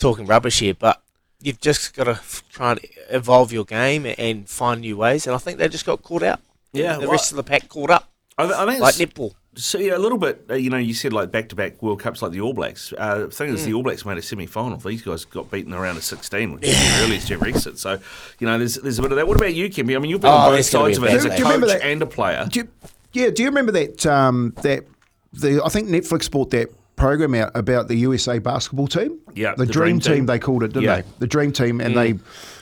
talking 0.00 0.26
rubbish 0.26 0.58
here, 0.58 0.74
but 0.74 1.00
you've 1.40 1.60
just 1.60 1.94
got 1.94 2.04
to 2.04 2.20
try 2.50 2.72
and 2.72 2.80
evolve 3.08 3.52
your 3.52 3.64
game 3.64 4.04
and 4.18 4.48
find 4.48 4.80
new 4.80 4.96
ways. 4.96 5.28
And 5.28 5.36
I 5.36 5.38
think 5.38 5.58
they 5.58 5.68
just 5.68 5.86
got 5.86 6.02
caught 6.02 6.24
out. 6.24 6.40
Yeah, 6.72 6.94
the 6.94 7.02
well, 7.02 7.12
rest 7.12 7.30
of 7.30 7.36
the 7.36 7.44
pack 7.44 7.68
caught 7.68 7.90
up, 7.90 8.10
I, 8.36 8.46
I 8.46 8.66
think 8.66 8.80
like 8.80 8.96
netball. 8.96 9.34
So 9.54 9.78
yeah, 9.78 9.96
a 9.96 9.98
little 9.98 10.16
bit. 10.16 10.46
Uh, 10.48 10.54
you 10.54 10.70
know, 10.70 10.78
you 10.78 10.94
said 10.94 11.12
like 11.12 11.30
back-to-back 11.30 11.82
World 11.82 12.00
Cups 12.00 12.22
like 12.22 12.32
the 12.32 12.40
All 12.40 12.54
Blacks. 12.54 12.94
Uh, 12.96 13.18
the 13.26 13.28
thing 13.30 13.50
is, 13.52 13.66
the 13.66 13.74
All 13.74 13.82
Blacks 13.82 14.04
made 14.06 14.16
a 14.16 14.22
semi-final. 14.22 14.78
These 14.78 15.02
guys 15.02 15.26
got 15.26 15.50
beaten 15.50 15.74
around 15.74 15.98
a 15.98 16.00
sixteen, 16.00 16.54
which 16.54 16.64
is 16.64 16.74
the 16.74 17.04
earliest 17.04 17.30
ever 17.30 17.46
exit. 17.46 17.78
So, 17.78 17.98
you 18.38 18.46
know, 18.46 18.56
there's 18.56 18.76
there's 18.76 18.98
a 18.98 19.02
bit 19.02 19.12
of 19.12 19.16
that. 19.16 19.28
What 19.28 19.36
about 19.36 19.54
you, 19.54 19.68
Kimby? 19.68 19.94
I 19.94 19.98
mean, 19.98 20.10
you've 20.10 20.22
been 20.22 20.30
Oh, 20.30 20.34
on 20.34 20.50
both 20.50 20.54
there's 20.54 20.70
gonna 20.72 20.88
be 20.88 20.94
sides 20.94 20.98
of 20.98 21.04
it 21.04 21.10
as 21.16 21.24
a 21.26 21.28
backlash. 21.28 21.36
Do 21.36 21.38
you 21.42 21.44
remember 21.44 21.66
coach 21.68 21.82
and 21.84 22.02
a 22.02 22.06
player. 22.06 22.46
Do 22.50 22.60
you, 22.60 22.68
yeah, 23.12 23.30
do 23.30 23.42
you 23.42 23.48
remember 23.50 23.72
that 23.72 24.06
um, 24.06 24.54
that 24.62 24.86
the 25.34 25.62
I 25.62 25.68
think 25.68 25.88
Netflix 25.90 26.30
brought 26.30 26.50
that 26.52 26.68
program 26.96 27.34
out 27.34 27.50
about 27.54 27.88
the 27.88 27.96
USA 27.96 28.38
basketball 28.38 28.86
team? 28.86 29.18
Yeah, 29.34 29.54
the, 29.54 29.66
the 29.66 29.72
dream, 29.72 29.98
Dream 29.98 30.00
team. 30.00 30.14
Team. 30.14 30.26
they 30.26 30.38
called 30.38 30.62
it, 30.62 30.68
didn't 30.68 30.84
Yeah. 30.84 31.02
they? 31.02 31.08
The 31.18 31.26
dream 31.26 31.52
team, 31.52 31.80
and 31.82 31.94
they 31.94 32.14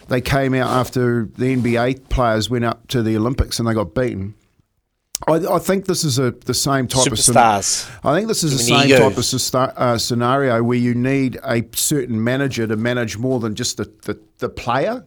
they 0.09 0.21
came 0.21 0.55
out 0.55 0.69
after 0.71 1.29
the 1.39 1.55
NBA 1.57 2.09
players 2.09 2.51
went 2.51 2.65
up 2.65 2.89
to 2.89 3.01
the 3.05 3.17
Olympics 3.17 3.61
and 3.61 3.69
they 3.69 3.75
got 3.75 3.95
beaten. 3.95 4.35
I, 5.29 5.35
I 5.35 5.59
think 5.59 5.87
this 5.87 6.05
is 6.05 6.19
a 6.19 6.31
the 6.31 6.55
same 6.55 6.87
type 6.87 7.07
of 7.07 7.13
Superstars. 7.19 7.91
I 8.05 8.15
think 8.17 8.29
this 8.29 8.43
is 8.43 8.53
the 8.59 8.65
Too 8.65 8.73
many 8.75 8.91
same 8.91 8.99
type 9.13 9.19
of 9.19 9.77
uh, 9.77 9.99
scenario 9.99 10.63
where 10.63 10.79
you 10.79 10.95
need 10.95 11.39
a 11.45 11.63
certain 11.75 12.23
manager 12.23 12.67
to 12.67 12.77
manage 12.77 13.19
more 13.19 13.39
than 13.41 13.55
just 13.55 13.77
the, 13.77 13.93
the, 14.05 14.19
the 14.39 14.49
player. 14.49 15.05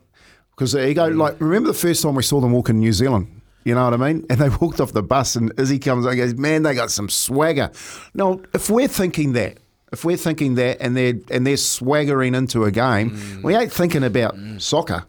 Because 0.51 0.74
the 0.74 0.88
ego, 0.88 1.08
like, 1.10 1.41
remember 1.41 1.67
the 1.67 1.74
first 1.74 2.03
time 2.03 2.13
we 2.13 2.22
saw 2.22 2.39
them 2.39 2.51
walk 2.51 2.70
in 2.70 2.79
New 2.79 2.93
Zealand? 2.93 3.41
You 3.63 3.74
know 3.74 3.86
what 3.86 3.93
I 3.93 3.98
mean? 3.98 4.25
And 4.29 4.39
they 4.39 4.50
walked 4.62 4.79
off 4.79 4.91
the 4.91 5.01
bus, 5.01 5.36
and 5.36 5.51
Izzy 5.58 5.79
comes 5.79 6.05
and 6.05 6.15
goes, 6.15 6.36
Man, 6.36 6.63
they 6.63 6.75
got 6.75 6.91
some 6.91 7.10
swagger. 7.10 7.72
Now, 8.13 8.39
if 8.53 8.70
we're 8.70 8.88
thinking 8.88 9.34
that, 9.34 9.58
if 9.91 10.05
we're 10.05 10.17
thinking 10.17 10.55
that 10.55 10.77
and 10.79 10.96
they're, 10.96 11.13
and 11.32 11.46
they're 11.48 11.58
swaggering 11.58 12.36
into 12.36 12.65
a 12.65 12.72
game, 12.72 13.41
we 13.43 13.55
ain't 13.55 13.72
thinking 13.72 14.03
about 14.03 14.36
soccer. 14.60 15.05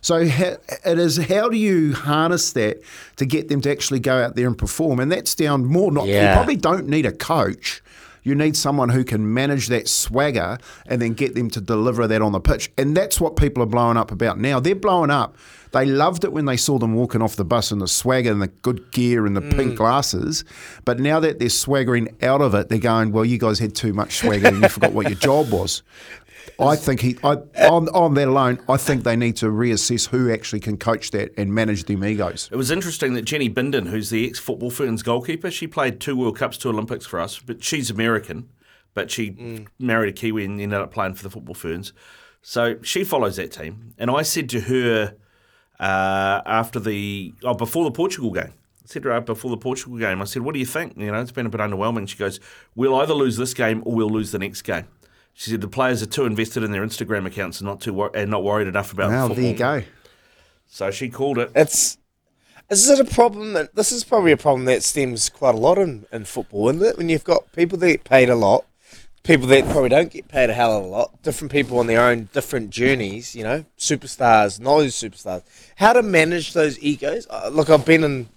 So 0.00 0.16
it 0.16 0.98
is 0.98 1.16
how 1.16 1.48
do 1.48 1.56
you 1.56 1.94
harness 1.94 2.52
that 2.52 2.80
to 3.16 3.26
get 3.26 3.48
them 3.48 3.60
to 3.62 3.70
actually 3.70 4.00
go 4.00 4.22
out 4.22 4.36
there 4.36 4.46
and 4.46 4.56
perform? 4.56 5.00
And 5.00 5.12
that's 5.12 5.34
down 5.34 5.66
more. 5.66 5.92
Not 5.92 6.06
you 6.06 6.20
probably 6.32 6.56
don't 6.56 6.86
need 6.86 7.06
a 7.06 7.12
coach. 7.12 7.82
You 8.22 8.34
need 8.34 8.56
someone 8.56 8.90
who 8.90 9.02
can 9.04 9.32
manage 9.32 9.68
that 9.68 9.88
swagger 9.88 10.58
and 10.86 11.00
then 11.00 11.14
get 11.14 11.34
them 11.34 11.48
to 11.50 11.60
deliver 11.60 12.06
that 12.06 12.20
on 12.20 12.32
the 12.32 12.40
pitch. 12.40 12.70
And 12.76 12.96
that's 12.96 13.20
what 13.20 13.36
people 13.36 13.62
are 13.62 13.66
blowing 13.66 13.96
up 13.96 14.10
about 14.10 14.38
now. 14.38 14.60
They're 14.60 14.74
blowing 14.74 15.10
up. 15.10 15.36
They 15.72 15.86
loved 15.86 16.24
it 16.24 16.32
when 16.32 16.46
they 16.46 16.56
saw 16.56 16.78
them 16.78 16.94
walking 16.94 17.22
off 17.22 17.36
the 17.36 17.44
bus 17.44 17.70
in 17.70 17.78
the 17.78 17.86
swagger 17.86 18.32
and 18.32 18.42
the 18.42 18.48
good 18.48 18.90
gear 18.90 19.24
and 19.24 19.36
the 19.36 19.40
mm. 19.40 19.56
pink 19.56 19.76
glasses. 19.76 20.44
But 20.84 20.98
now 20.98 21.20
that 21.20 21.38
they're 21.38 21.48
swaggering 21.48 22.08
out 22.22 22.40
of 22.40 22.54
it, 22.54 22.68
they're 22.68 22.78
going, 22.78 23.12
well, 23.12 23.24
you 23.24 23.38
guys 23.38 23.60
had 23.60 23.74
too 23.76 23.92
much 23.92 24.16
swagger 24.16 24.48
and 24.48 24.62
you 24.62 24.68
forgot 24.68 24.92
what 24.92 25.08
your 25.08 25.18
job 25.18 25.50
was. 25.52 25.82
I 26.58 26.76
think 26.76 27.00
he, 27.00 27.16
I, 27.24 27.36
on, 27.68 27.88
on 27.88 28.14
that 28.14 28.28
alone, 28.28 28.60
I 28.68 28.76
think 28.76 29.04
they 29.04 29.16
need 29.16 29.36
to 29.36 29.46
reassess 29.46 30.08
who 30.08 30.30
actually 30.30 30.60
can 30.60 30.76
coach 30.76 31.10
that 31.12 31.32
and 31.38 31.54
manage 31.54 31.84
them 31.84 32.04
egos. 32.04 32.48
It 32.52 32.56
was 32.56 32.70
interesting 32.70 33.14
that 33.14 33.22
Jenny 33.22 33.48
Bindon, 33.48 33.88
who's 33.88 34.10
the 34.10 34.28
ex 34.28 34.38
football 34.38 34.70
Ferns 34.70 35.02
goalkeeper, 35.02 35.50
she 35.50 35.66
played 35.66 36.00
two 36.00 36.16
World 36.16 36.36
Cups, 36.36 36.58
two 36.58 36.68
Olympics 36.68 37.06
for 37.06 37.20
us, 37.20 37.38
but 37.38 37.64
she's 37.64 37.90
American, 37.90 38.48
but 38.94 39.10
she 39.10 39.66
married 39.78 40.10
a 40.10 40.12
Kiwi 40.12 40.44
and 40.44 40.60
ended 40.60 40.80
up 40.80 40.92
playing 40.92 41.14
for 41.14 41.22
the 41.22 41.30
football 41.30 41.54
Ferns. 41.54 41.92
So 42.42 42.76
she 42.82 43.04
follows 43.04 43.36
that 43.36 43.52
team. 43.52 43.94
And 43.98 44.10
I 44.10 44.22
said 44.22 44.48
to 44.50 44.60
her 44.60 45.14
uh, 45.78 46.42
after 46.46 46.80
the, 46.80 47.32
oh, 47.44 47.54
before 47.54 47.84
the 47.84 47.90
Portugal 47.90 48.30
game, 48.32 48.52
I 48.82 48.86
said 48.86 49.02
to 49.04 49.10
her 49.10 49.20
before 49.20 49.50
the 49.50 49.56
Portugal 49.56 49.98
game, 49.98 50.20
I 50.20 50.24
said, 50.24 50.42
what 50.42 50.54
do 50.54 50.60
you 50.60 50.66
think? 50.66 50.96
You 50.96 51.10
know, 51.10 51.20
it's 51.20 51.32
been 51.32 51.46
a 51.46 51.50
bit 51.50 51.60
underwhelming. 51.60 52.08
She 52.08 52.16
goes, 52.16 52.40
we'll 52.74 52.96
either 52.96 53.14
lose 53.14 53.36
this 53.36 53.54
game 53.54 53.82
or 53.84 53.94
we'll 53.94 54.10
lose 54.10 54.32
the 54.32 54.38
next 54.38 54.62
game. 54.62 54.86
She 55.34 55.50
said 55.50 55.60
the 55.60 55.68
players 55.68 56.02
are 56.02 56.06
too 56.06 56.26
invested 56.26 56.62
in 56.62 56.70
their 56.70 56.82
Instagram 56.84 57.26
accounts 57.26 57.60
and 57.60 57.66
not 57.68 57.80
too 57.80 57.94
wor- 57.94 58.10
and 58.14 58.30
not 58.30 58.44
worried 58.44 58.68
enough 58.68 58.92
about 58.92 59.10
Well, 59.10 59.28
football. 59.28 59.42
there 59.42 59.52
you 59.52 59.58
go. 59.58 59.82
So 60.66 60.90
she 60.90 61.08
called 61.08 61.38
it. 61.38 61.50
It's 61.54 61.96
is 62.68 62.88
it 62.88 63.00
a 63.00 63.04
problem 63.04 63.54
that 63.54 63.74
this 63.74 63.90
is 63.90 64.04
probably 64.04 64.30
a 64.32 64.36
problem 64.36 64.64
that 64.66 64.84
stems 64.84 65.28
quite 65.28 65.54
a 65.56 65.58
lot 65.58 65.76
in, 65.78 66.06
in 66.12 66.24
football, 66.24 66.68
isn't 66.68 66.82
it? 66.82 66.96
When 66.96 67.08
you've 67.08 67.24
got 67.24 67.50
people 67.52 67.76
that 67.78 67.86
get 67.88 68.04
paid 68.04 68.28
a 68.28 68.36
lot, 68.36 68.64
people 69.24 69.48
that 69.48 69.64
probably 69.64 69.88
don't 69.88 70.10
get 70.12 70.28
paid 70.28 70.50
a 70.50 70.52
hell 70.54 70.78
of 70.78 70.84
a 70.84 70.86
lot, 70.86 71.20
different 71.22 71.50
people 71.50 71.78
on 71.80 71.88
their 71.88 72.00
own 72.02 72.28
different 72.32 72.70
journeys, 72.70 73.34
you 73.34 73.42
know, 73.42 73.64
superstars, 73.76 74.60
not 74.60 74.78
those 74.78 74.94
superstars. 74.94 75.42
How 75.76 75.92
to 75.94 76.02
manage 76.02 76.52
those 76.52 76.80
egos? 76.80 77.26
Uh, 77.28 77.48
look, 77.52 77.70
I've 77.70 77.84
been 77.84 78.04
in. 78.04 78.28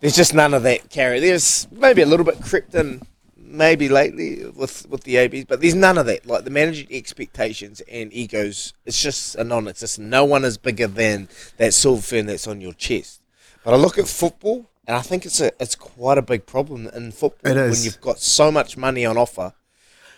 There's 0.00 0.16
just 0.16 0.34
none 0.34 0.52
of 0.52 0.64
that 0.64 0.90
carry. 0.90 1.20
There's 1.20 1.66
maybe 1.70 2.02
a 2.02 2.06
little 2.06 2.26
bit 2.26 2.42
crept 2.42 2.74
in, 2.74 3.00
maybe 3.52 3.88
lately 3.88 4.44
with 4.46 4.88
with 4.88 5.04
the 5.04 5.16
ABs, 5.16 5.44
but 5.44 5.60
there's 5.60 5.74
none 5.74 5.98
of 5.98 6.06
that. 6.06 6.26
Like 6.26 6.44
the 6.44 6.50
managing 6.50 6.88
expectations 6.90 7.80
and 7.82 8.12
egos, 8.12 8.72
it's 8.84 9.00
just 9.00 9.34
a 9.36 9.44
non-existent. 9.44 10.08
No 10.08 10.24
one 10.24 10.44
is 10.44 10.58
bigger 10.58 10.86
than 10.86 11.28
that 11.58 11.74
silver 11.74 12.02
fern 12.02 12.26
that's 12.26 12.46
on 12.46 12.60
your 12.60 12.72
chest. 12.72 13.20
But 13.64 13.74
I 13.74 13.76
look 13.76 13.98
at 13.98 14.08
football, 14.08 14.68
and 14.86 14.96
I 14.96 15.00
think 15.02 15.24
it's 15.26 15.40
a 15.40 15.52
it's 15.60 15.74
quite 15.74 16.18
a 16.18 16.22
big 16.22 16.46
problem 16.46 16.88
in 16.88 17.12
football 17.12 17.54
when 17.54 17.74
you've 17.84 18.00
got 18.00 18.18
so 18.18 18.50
much 18.50 18.76
money 18.76 19.04
on 19.06 19.16
offer, 19.16 19.52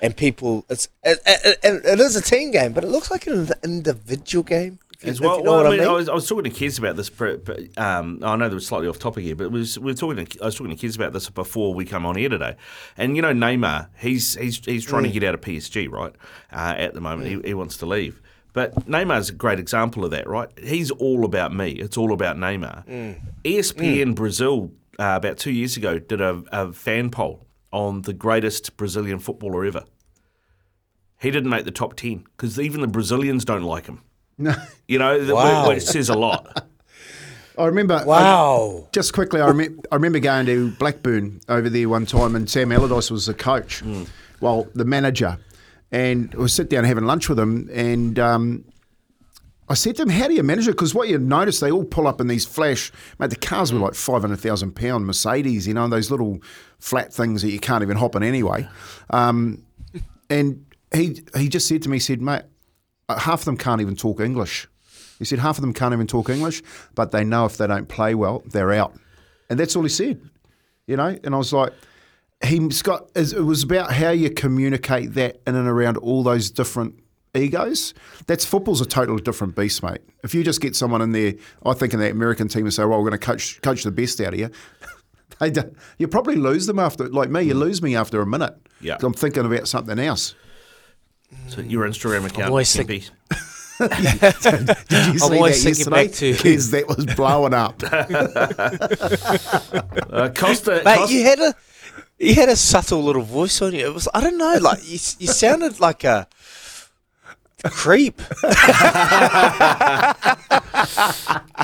and 0.00 0.16
people. 0.16 0.64
It's 0.70 0.88
it, 1.02 1.18
it, 1.26 1.58
it, 1.62 1.84
it 1.84 2.00
is 2.00 2.16
a 2.16 2.22
team 2.22 2.50
game, 2.50 2.72
but 2.72 2.84
it 2.84 2.88
looks 2.88 3.10
like 3.10 3.26
an 3.26 3.48
individual 3.62 4.44
game. 4.44 4.78
As 5.02 5.20
well, 5.20 5.38
you 5.38 5.44
know 5.44 5.50
well 5.52 5.64
I, 5.64 5.66
I 5.66 5.70
mean, 5.70 5.78
mean. 5.80 5.88
I, 5.88 5.92
was, 5.92 6.08
I 6.08 6.14
was 6.14 6.28
talking 6.28 6.44
to 6.44 6.50
kids 6.50 6.78
about 6.78 6.96
this. 6.96 7.10
pre- 7.10 7.38
Um, 7.76 8.20
I 8.22 8.36
know 8.36 8.48
that 8.48 8.54
was 8.54 8.66
slightly 8.66 8.88
off 8.88 8.98
topic 8.98 9.24
here, 9.24 9.34
but 9.36 9.50
was, 9.50 9.78
we 9.78 9.92
were 9.92 9.94
talking. 9.94 10.24
To, 10.24 10.42
I 10.42 10.46
was 10.46 10.54
talking 10.54 10.70
to 10.70 10.80
kids 10.80 10.96
about 10.96 11.12
this 11.12 11.28
before 11.30 11.74
we 11.74 11.84
come 11.84 12.06
on 12.06 12.16
here 12.16 12.28
today. 12.28 12.56
And 12.96 13.16
you 13.16 13.22
know, 13.22 13.32
Neymar, 13.32 13.88
he's 13.98 14.34
he's 14.34 14.64
he's 14.64 14.84
trying 14.84 15.04
to 15.04 15.10
get 15.10 15.24
out 15.24 15.34
of 15.34 15.40
PSG, 15.40 15.90
right? 15.90 16.14
Uh, 16.52 16.74
at 16.76 16.94
the 16.94 17.00
moment, 17.00 17.28
he, 17.28 17.48
he 17.48 17.54
wants 17.54 17.76
to 17.78 17.86
leave. 17.86 18.20
But 18.52 18.86
Neymar's 18.86 19.30
a 19.30 19.32
great 19.32 19.58
example 19.58 20.04
of 20.04 20.12
that, 20.12 20.28
right? 20.28 20.48
He's 20.58 20.92
all 20.92 21.24
about 21.24 21.52
me. 21.52 21.72
It's 21.72 21.96
all 21.96 22.12
about 22.12 22.36
Neymar. 22.36 22.88
E 23.42 23.58
ESPN 23.58 24.14
Brazil 24.14 24.70
uh, 24.98 25.14
about 25.16 25.38
two 25.38 25.50
years 25.50 25.76
ago 25.76 25.98
did 25.98 26.20
a, 26.20 26.42
a 26.52 26.72
fan 26.72 27.10
poll 27.10 27.44
on 27.72 28.02
the 28.02 28.12
greatest 28.12 28.76
Brazilian 28.76 29.18
footballer 29.18 29.64
ever. 29.64 29.82
He 31.20 31.32
didn't 31.32 31.50
make 31.50 31.64
the 31.64 31.72
top 31.72 31.96
ten 31.96 32.24
because 32.36 32.60
even 32.60 32.80
the 32.80 32.86
Brazilians 32.86 33.44
don't 33.44 33.62
like 33.64 33.86
him. 33.86 34.02
No, 34.38 34.54
You 34.88 34.98
know, 34.98 35.24
that 35.24 35.34
Wow. 35.34 35.68
which 35.68 35.82
says 35.82 36.08
a 36.08 36.14
lot. 36.14 36.66
I 37.58 37.66
remember. 37.66 37.94
I- 37.94 38.04
wow. 38.04 38.88
just 38.92 39.12
quickly, 39.12 39.40
I, 39.40 39.48
rem- 39.50 39.80
I 39.92 39.94
remember 39.94 40.18
going 40.18 40.46
to 40.46 40.70
Blackburn 40.72 41.40
over 41.48 41.68
there 41.70 41.88
one 41.88 42.04
time, 42.06 42.34
and 42.34 42.50
Sam 42.50 42.72
Allardyce 42.72 43.10
was 43.12 43.26
the 43.26 43.34
coach, 43.34 43.82
well, 44.40 44.66
the 44.74 44.84
manager, 44.84 45.38
and 45.92 46.34
we 46.34 46.48
sit 46.48 46.68
down 46.68 46.82
having 46.82 47.04
lunch 47.04 47.28
with 47.28 47.38
him, 47.38 47.70
and 47.72 48.18
um, 48.18 48.64
I 49.68 49.74
said 49.74 49.94
to 49.96 50.02
him, 50.02 50.08
"How 50.08 50.26
do 50.26 50.34
you 50.34 50.42
manage 50.42 50.66
it?" 50.66 50.72
Because 50.72 50.96
what 50.96 51.06
you 51.08 51.16
notice, 51.18 51.60
they 51.60 51.70
all 51.70 51.84
pull 51.84 52.08
up 52.08 52.20
in 52.20 52.26
these 52.26 52.44
flash. 52.44 52.90
Mate, 53.20 53.30
the 53.30 53.36
cars 53.36 53.72
were 53.72 53.78
like 53.78 53.94
five 53.94 54.22
hundred 54.22 54.40
thousand 54.40 54.72
pound 54.74 55.06
Mercedes, 55.06 55.68
you 55.68 55.74
know, 55.74 55.86
those 55.86 56.10
little 56.10 56.40
flat 56.80 57.14
things 57.14 57.42
that 57.42 57.50
you 57.50 57.60
can't 57.60 57.82
even 57.84 57.96
hop 57.96 58.16
in 58.16 58.24
anyway. 58.24 58.68
Um, 59.10 59.62
and 60.28 60.66
he 60.92 61.22
he 61.36 61.48
just 61.48 61.68
said 61.68 61.82
to 61.82 61.88
me, 61.88 61.96
he 61.96 62.00
said, 62.00 62.20
"Mate, 62.20 62.42
Uh, 63.08 63.18
half 63.18 63.40
of 63.40 63.44
them 63.44 63.56
can't 63.56 63.80
even 63.80 63.96
talk 63.96 64.20
English." 64.20 64.68
He 65.18 65.24
said 65.24 65.38
half 65.38 65.58
of 65.58 65.62
them 65.62 65.72
can't 65.72 65.94
even 65.94 66.06
talk 66.06 66.28
English, 66.28 66.62
but 66.94 67.12
they 67.12 67.24
know 67.24 67.44
if 67.44 67.56
they 67.56 67.66
don't 67.66 67.88
play 67.88 68.14
well, 68.14 68.42
they're 68.46 68.72
out, 68.72 68.94
and 69.48 69.58
that's 69.58 69.76
all 69.76 69.82
he 69.82 69.88
said. 69.88 70.20
You 70.86 70.96
know, 70.96 71.18
and 71.24 71.34
I 71.34 71.38
was 71.38 71.52
like, 71.52 71.72
he's 72.44 72.82
got. 72.82 73.10
It 73.14 73.34
was 73.44 73.62
about 73.62 73.92
how 73.92 74.10
you 74.10 74.30
communicate 74.30 75.14
that 75.14 75.40
in 75.46 75.54
and 75.54 75.68
around 75.68 75.96
all 75.98 76.22
those 76.22 76.50
different 76.50 76.98
egos. 77.34 77.94
That's 78.26 78.44
football's 78.44 78.80
a 78.80 78.86
totally 78.86 79.22
different 79.22 79.56
beast, 79.56 79.82
mate. 79.82 80.00
If 80.22 80.34
you 80.34 80.44
just 80.44 80.60
get 80.60 80.76
someone 80.76 81.02
in 81.02 81.12
there, 81.12 81.34
I 81.64 81.74
think 81.74 81.94
in 81.94 82.00
that 82.00 82.12
American 82.12 82.48
team 82.48 82.64
and 82.64 82.74
say, 82.74 82.84
"Well, 82.84 82.98
we're 82.98 83.10
going 83.10 83.18
to 83.20 83.26
coach 83.26 83.60
coach 83.62 83.82
the 83.82 83.92
best 83.92 84.20
out 84.20 84.34
of 84.34 84.40
you," 84.40 84.50
they 85.40 85.50
don't, 85.50 85.74
you 85.98 86.08
probably 86.08 86.36
lose 86.36 86.66
them 86.66 86.78
after. 86.78 87.08
Like 87.08 87.30
me, 87.30 87.42
you 87.42 87.54
mm. 87.54 87.60
lose 87.60 87.82
me 87.82 87.96
after 87.96 88.20
a 88.20 88.26
minute. 88.26 88.54
Yeah. 88.80 88.98
I'm 89.00 89.14
thinking 89.14 89.46
about 89.46 89.68
something 89.68 89.98
else. 89.98 90.34
So 91.48 91.60
your 91.60 91.86
Instagram 91.86 92.26
account, 92.26 92.48
always 92.50 92.74
Kempy. 92.74 93.10
Did 93.78 95.06
you 95.06 95.12
I'm 95.12 95.18
see 95.18 95.36
always 95.36 95.62
that 95.64 95.74
thinking 95.74 95.92
yesterday? 95.92 96.06
back 96.06 96.12
to- 96.14 96.32
Because 96.32 96.70
that 96.70 96.88
was 96.88 97.06
blowing 97.16 97.54
up. 97.54 97.82
Uh, 100.14 100.28
Costa, 100.30 100.80
Mate, 100.84 100.96
Costa- 100.98 101.12
you 101.14 101.24
had 101.24 101.38
a 101.40 101.54
you 102.18 102.34
had 102.36 102.48
a 102.48 102.54
subtle 102.56 103.02
little 103.02 103.22
voice 103.22 103.60
on 103.60 103.74
you. 103.74 103.84
It 103.84 103.92
was 103.92 104.06
I 104.14 104.20
don't 104.20 104.38
know, 104.38 104.58
like 104.60 104.78
you 104.84 104.92
you 105.18 105.26
sounded 105.26 105.80
like 105.80 106.04
a 106.04 106.28
creep. 107.64 108.18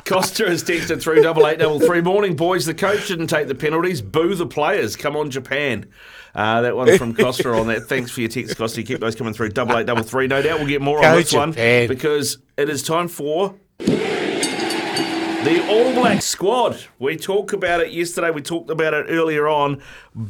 Costa 0.04 0.46
has 0.48 0.64
texted 0.64 1.00
through 1.00 1.22
double 1.22 1.46
eight 1.46 1.58
double 1.60 1.78
three. 1.80 2.00
Morning, 2.00 2.34
boys. 2.36 2.66
The 2.66 2.74
coach 2.74 3.06
didn't 3.08 3.28
take 3.28 3.46
the 3.48 3.54
penalties. 3.54 4.02
Boo 4.02 4.34
the 4.34 4.46
players. 4.46 4.96
Come 4.96 5.16
on, 5.16 5.30
Japan. 5.30 5.86
Uh, 6.34 6.60
that 6.62 6.76
one 6.76 6.96
from 6.98 7.14
Costa 7.14 7.50
on 7.52 7.66
that. 7.68 7.82
Thanks 7.88 8.10
for 8.10 8.20
your 8.20 8.30
text, 8.30 8.56
Costa. 8.56 8.82
Keep 8.82 9.00
those 9.00 9.14
coming 9.16 9.32
through. 9.34 9.50
Double 9.50 9.76
eight 9.76 9.86
double 9.86 10.02
three. 10.02 10.26
No 10.26 10.42
doubt 10.42 10.58
we'll 10.58 10.68
get 10.68 10.80
more 10.80 11.00
Go 11.00 11.08
on 11.08 11.16
this 11.16 11.32
one 11.32 11.52
because 11.52 12.38
it 12.56 12.68
is 12.68 12.82
time 12.82 13.08
for 13.08 13.54
the 13.78 15.66
All 15.68 15.92
Black 15.94 16.22
squad. 16.22 16.78
We 16.98 17.16
talked 17.16 17.52
about 17.52 17.80
it 17.80 17.92
yesterday. 17.92 18.30
We 18.30 18.42
talked 18.42 18.70
about 18.70 18.94
it 18.94 19.06
earlier 19.08 19.48
on. 19.48 19.82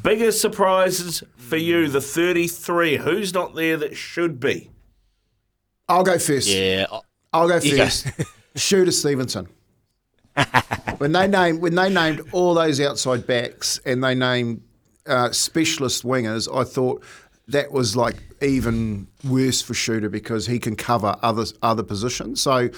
Biggest 0.03 0.41
surprises 0.41 1.23
for 1.37 1.57
you, 1.57 1.89
the 1.89 2.01
33. 2.01 2.97
Who's 2.99 3.35
not 3.35 3.55
there 3.55 3.77
that 3.77 3.97
should 3.97 4.39
be? 4.41 4.71
I'll 5.89 6.05
go 6.05 6.19
first. 6.19 6.49
Yeah. 6.49 6.87
I'll 7.33 7.49
go 7.49 7.59
You 7.59 7.77
go. 7.77 7.85
first. 7.85 8.07
Shooter 8.57 8.93
Stevenson. 8.93 9.49
when 10.99 11.13
they 11.13 11.27
named 11.27 11.61
when 11.61 11.75
they 11.75 11.93
named 11.93 12.21
all 12.33 12.55
those 12.55 12.81
outside 12.81 13.27
backs 13.27 13.81
and 13.85 14.03
they 14.03 14.15
named 14.15 14.63
uh, 15.11 15.33
specialist 15.33 16.05
wingers, 16.05 16.49
I 16.55 16.64
thought 16.64 17.05
that 17.49 17.73
was 17.73 17.96
like 17.96 18.16
even 18.40 19.09
worse 19.25 19.61
for 19.61 19.75
Shooter 19.75 20.09
because 20.09 20.46
he 20.46 20.59
can 20.59 20.77
cover 20.77 21.16
other 21.23 21.44
other 21.62 21.83
positions. 21.83 22.40
So 22.40 22.70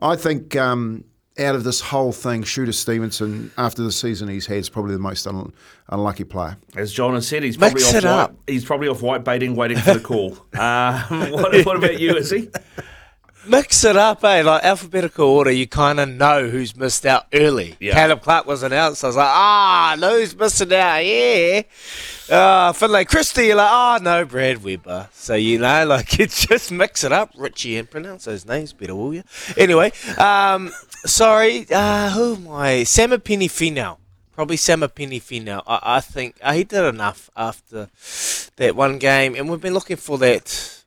I 0.00 0.16
think 0.16 0.54
um, 0.54 1.04
out 1.38 1.54
of 1.54 1.64
this 1.64 1.80
whole 1.80 2.12
thing, 2.12 2.42
Shooter 2.42 2.72
Stevenson, 2.72 3.50
after 3.56 3.82
the 3.82 3.92
season 3.92 4.28
he's 4.28 4.46
had, 4.46 4.58
is 4.58 4.68
probably 4.68 4.92
the 4.92 4.98
most 5.00 5.26
un- 5.26 5.52
unlucky 5.88 6.24
player. 6.24 6.56
As 6.76 6.92
John 6.92 7.14
has 7.14 7.26
said, 7.26 7.42
he's 7.42 7.58
Mix 7.58 7.72
probably 7.72 7.88
off 7.88 7.94
it 7.94 8.06
white, 8.06 8.12
up. 8.12 8.34
he's 8.46 8.64
probably 8.64 8.88
off 8.88 9.02
white 9.02 9.24
baiting, 9.24 9.54
waiting 9.54 9.78
for 9.78 9.94
the 9.94 10.00
call. 10.00 10.36
Uh, 10.52 11.02
what, 11.30 11.64
what 11.64 11.76
about 11.76 11.98
you, 12.00 12.16
is 12.16 12.30
he? 12.30 12.48
Mix 13.48 13.82
it 13.82 13.96
up, 13.96 14.22
eh? 14.24 14.42
Like 14.42 14.62
alphabetical 14.62 15.26
order, 15.26 15.50
you 15.50 15.66
kind 15.66 15.98
of 15.98 16.08
know 16.08 16.48
who's 16.50 16.76
missed 16.76 17.06
out 17.06 17.26
early. 17.32 17.76
Yeah. 17.80 17.94
Caleb 17.94 18.20
Clarke 18.20 18.46
was 18.46 18.62
announced. 18.62 19.02
I 19.02 19.06
was 19.06 19.16
like, 19.16 19.26
ah, 19.26 19.96
no, 19.98 20.18
who's 20.18 20.36
missing 20.36 20.72
out? 20.74 20.98
Yeah. 20.98 21.62
Uh, 22.28 22.72
Finlay 22.74 23.06
Christie, 23.06 23.46
you're 23.46 23.56
like, 23.56 23.70
oh, 23.70 23.98
no, 24.02 24.26
Brad 24.26 24.62
Weber. 24.62 25.08
So, 25.12 25.34
you 25.34 25.58
know, 25.58 25.86
like, 25.88 26.20
it's 26.20 26.46
just 26.46 26.70
mix 26.70 27.04
it 27.04 27.12
up, 27.12 27.30
Richie, 27.38 27.78
and 27.78 27.90
pronounce 27.90 28.26
those 28.26 28.44
names 28.44 28.74
better, 28.74 28.94
will 28.94 29.14
you? 29.14 29.22
Anyway, 29.56 29.92
um, 30.18 30.70
sorry, 31.06 31.66
uh, 31.70 32.10
who 32.10 32.34
am 32.34 32.48
I? 32.48 32.82
Samipeni 32.84 33.46
Finau. 33.46 33.96
Probably 34.32 34.56
Samipeni 34.56 35.22
Finau. 35.22 35.62
I, 35.66 35.80
I 35.82 36.00
think 36.00 36.36
uh, 36.42 36.52
he 36.52 36.64
did 36.64 36.84
enough 36.84 37.30
after 37.34 37.88
that 38.56 38.76
one 38.76 38.98
game, 38.98 39.34
and 39.34 39.48
we've 39.48 39.60
been 39.60 39.74
looking 39.74 39.96
for 39.96 40.18
that 40.18 40.84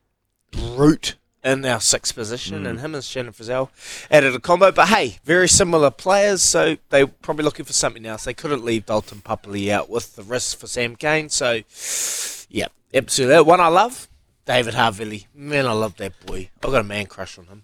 root 0.56 1.16
in 1.44 1.66
our 1.66 1.80
sixth 1.80 2.14
position, 2.16 2.66
and 2.68 2.80
him 2.80 2.94
and 2.94 3.04
Shannon 3.04 3.34
Frizell 3.34 3.70
added 4.12 4.36
a 4.36 4.40
combo. 4.40 4.72
But 4.72 4.90
hey, 4.90 5.18
very 5.24 5.48
similar 5.48 5.90
players, 5.92 6.42
so 6.42 6.78
they're 6.90 7.08
probably 7.08 7.44
looking 7.46 7.66
for 7.66 7.74
something 7.74 8.06
else. 8.06 8.24
They 8.26 8.34
couldn't 8.34 8.64
leave 8.64 8.86
Dalton 8.86 9.20
Papali 9.26 9.70
out 9.70 9.90
with 9.90 10.16
the 10.16 10.24
risk 10.24 10.58
for 10.60 10.68
Sam 10.68 10.96
Cane, 10.96 11.30
so 11.30 11.62
yeah, 12.50 12.68
absolutely. 12.94 13.42
One 13.44 13.60
I 13.60 13.68
love, 13.70 14.08
David 14.46 14.74
Havili. 14.76 15.26
Man, 15.34 15.66
I 15.66 15.74
love 15.74 15.98
that 15.98 16.14
boy. 16.26 16.50
I've 16.64 16.72
got 16.72 16.82
a 16.82 16.84
man 16.84 17.08
crush 17.08 17.38
on 17.40 17.46
him. 17.46 17.64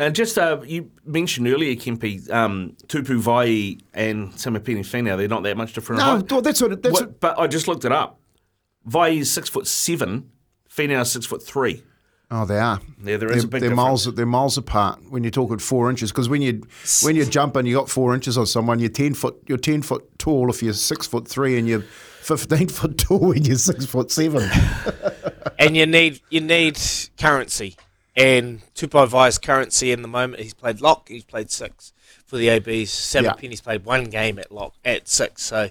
And 0.00 0.14
just 0.14 0.38
uh, 0.38 0.60
you 0.64 0.92
mentioned 1.04 1.48
earlier, 1.48 1.74
Kempi, 1.74 2.30
um, 2.30 2.76
Tupou 2.86 3.20
Vaa'i 3.20 3.80
and 3.92 4.32
Samipeni 4.34 4.86
Finau, 4.86 5.16
they're 5.16 5.26
not 5.26 5.42
that 5.42 5.56
much 5.56 5.72
different. 5.72 5.98
No, 5.98 6.04
height. 6.18 6.44
that's 6.44 6.62
what. 6.62 6.80
That's 6.82 6.92
What- 6.92 7.02
what, 7.08 7.20
but 7.20 7.38
I 7.38 7.48
just 7.48 7.66
looked 7.66 7.84
it 7.84 7.90
up. 7.90 8.20
Vaa'i 8.88 9.18
is 9.18 9.30
six 9.30 9.48
foot 9.48 9.66
seven, 9.66 10.30
Finau 10.72 11.02
is 11.02 11.10
six 11.10 11.26
foot 11.26 11.42
three. 11.42 11.82
Oh, 12.30 12.44
they 12.44 12.58
are. 12.58 12.78
Yeah, 13.02 13.16
there 13.16 13.30
is 13.32 13.36
they're, 13.36 13.38
a 13.38 13.42
big 13.42 13.50
they're 13.52 13.60
difference. 13.70 13.76
miles. 13.76 14.14
They're 14.14 14.26
miles 14.26 14.58
apart 14.58 15.00
when 15.08 15.24
you're 15.24 15.30
talking 15.30 15.58
four 15.58 15.88
inches. 15.88 16.12
Because 16.12 16.28
when 16.28 16.42
you 16.42 16.62
when 17.02 17.16
you 17.16 17.24
jump 17.24 17.56
and 17.56 17.66
you 17.66 17.74
got 17.74 17.88
four 17.88 18.14
inches 18.14 18.36
on 18.36 18.44
someone, 18.46 18.80
you're 18.80 18.90
ten 18.90 19.14
foot. 19.14 19.42
You're 19.46 19.56
ten 19.56 19.80
foot 19.80 20.18
tall 20.18 20.50
if 20.50 20.62
you're 20.62 20.74
six 20.74 21.06
foot 21.06 21.26
three, 21.26 21.58
and 21.58 21.66
you're 21.66 21.80
fifteen 22.20 22.68
foot 22.78 22.98
tall 22.98 23.18
when 23.30 23.44
you're 23.44 23.56
six 23.56 23.86
foot 23.86 24.10
seven. 24.10 24.46
and 25.58 25.74
you 25.76 25.86
need 25.86 26.20
you 26.28 26.40
need 26.42 26.78
currency. 27.16 27.76
And 28.14 28.60
Tupou 28.74 29.08
Vaa'i's 29.08 29.38
currency 29.38 29.92
in 29.92 30.02
the 30.02 30.08
moment. 30.08 30.42
He's 30.42 30.52
played 30.52 30.80
lock. 30.82 31.08
He's 31.08 31.24
played 31.24 31.50
six 31.50 31.92
for 32.26 32.36
the 32.36 32.48
ABs. 32.48 32.90
Seven 32.90 33.30
Yeah. 33.30 33.34
pennies 33.34 33.60
played 33.62 33.84
one 33.84 34.04
game 34.04 34.38
at 34.38 34.52
lock 34.52 34.74
at 34.84 35.08
six. 35.08 35.44
So 35.44 35.70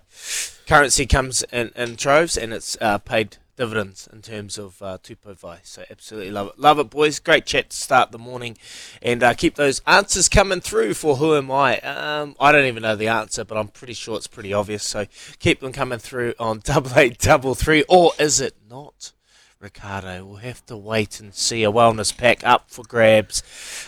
currency 0.65 1.05
comes 1.05 1.43
in, 1.51 1.71
in 1.75 1.97
troves, 1.97 2.35
and 2.37 2.53
it's 2.53 2.77
uh, 2.81 2.97
paid 2.99 3.37
dividends 3.57 4.07
in 4.13 4.21
terms 4.21 4.57
of 4.57 4.81
uh, 4.81 4.97
Tupou 5.03 5.37
Vaa'i. 5.37 5.59
So 5.63 5.83
absolutely 5.91 6.31
love 6.31 6.47
it, 6.47 6.59
love 6.59 6.79
it, 6.79 6.89
boys. 6.89 7.19
Great 7.19 7.45
chat 7.45 7.71
to 7.71 7.75
start 7.75 8.11
the 8.11 8.17
morning, 8.17 8.57
and 9.01 9.21
uh, 9.21 9.33
keep 9.33 9.55
those 9.55 9.81
answers 9.85 10.29
coming 10.29 10.61
through 10.61 10.93
for 10.93 11.17
who 11.17 11.35
am 11.35 11.51
I? 11.51 11.79
Um, 11.79 12.35
I 12.39 12.51
don't 12.51 12.65
even 12.65 12.83
know 12.83 12.95
the 12.95 13.09
answer, 13.09 13.43
but 13.43 13.57
I'm 13.57 13.67
pretty 13.67 13.93
sure 13.93 14.15
it's 14.15 14.27
pretty 14.27 14.53
obvious. 14.53 14.83
So 14.83 15.07
keep 15.39 15.59
them 15.59 15.73
coming 15.73 15.99
through 15.99 16.35
on 16.39 16.59
double 16.63 16.91
eight 16.95 17.19
double 17.19 17.55
three, 17.55 17.83
or 17.89 18.11
is 18.17 18.39
it 18.39 18.55
not? 18.69 19.11
Ricardo. 19.59 20.23
We'll 20.23 20.37
have 20.37 20.65
to 20.67 20.77
wait 20.77 21.19
and 21.19 21.33
see 21.33 21.63
a 21.63 21.71
wellness 21.71 22.15
pack 22.15 22.45
up 22.45 22.69
for 22.69 22.83
grabs. 22.83 23.41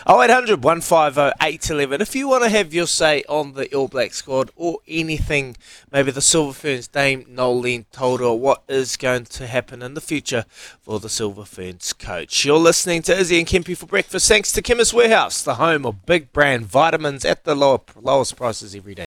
0800 0.08 0.64
150 0.64 1.32
811. 1.40 2.00
If 2.00 2.14
you 2.14 2.28
want 2.28 2.44
to 2.44 2.50
have 2.50 2.74
your 2.74 2.86
say 2.86 3.22
on 3.28 3.52
the 3.52 3.72
All 3.74 3.88
Black 3.88 4.12
squad 4.12 4.50
or 4.56 4.78
anything, 4.88 5.56
maybe 5.92 6.10
the 6.10 6.20
Silver 6.20 6.52
Ferns, 6.52 6.88
Dame 6.88 7.24
Noeline 7.28 7.86
told 7.92 8.20
her 8.20 8.32
what 8.32 8.62
is 8.68 8.96
going 8.96 9.24
to 9.26 9.46
happen 9.46 9.82
in 9.82 9.94
the 9.94 10.00
future 10.00 10.44
for 10.80 10.98
the 10.98 11.08
Silver 11.08 11.44
Ferns 11.44 11.92
coach. 11.92 12.44
You're 12.44 12.58
listening 12.58 13.02
to 13.02 13.16
Izzy 13.16 13.38
and 13.38 13.46
Kempi 13.46 13.76
for 13.76 13.86
breakfast. 13.86 14.28
Thanks 14.28 14.52
to 14.52 14.62
Chemist 14.62 14.92
Warehouse, 14.92 15.42
the 15.42 15.54
home 15.54 15.86
of 15.86 16.04
big 16.04 16.32
brand 16.32 16.66
vitamins 16.66 17.24
at 17.24 17.44
the 17.44 17.54
lower, 17.54 17.80
lowest 18.00 18.36
prices 18.36 18.74
every 18.74 18.94
day. 18.94 18.98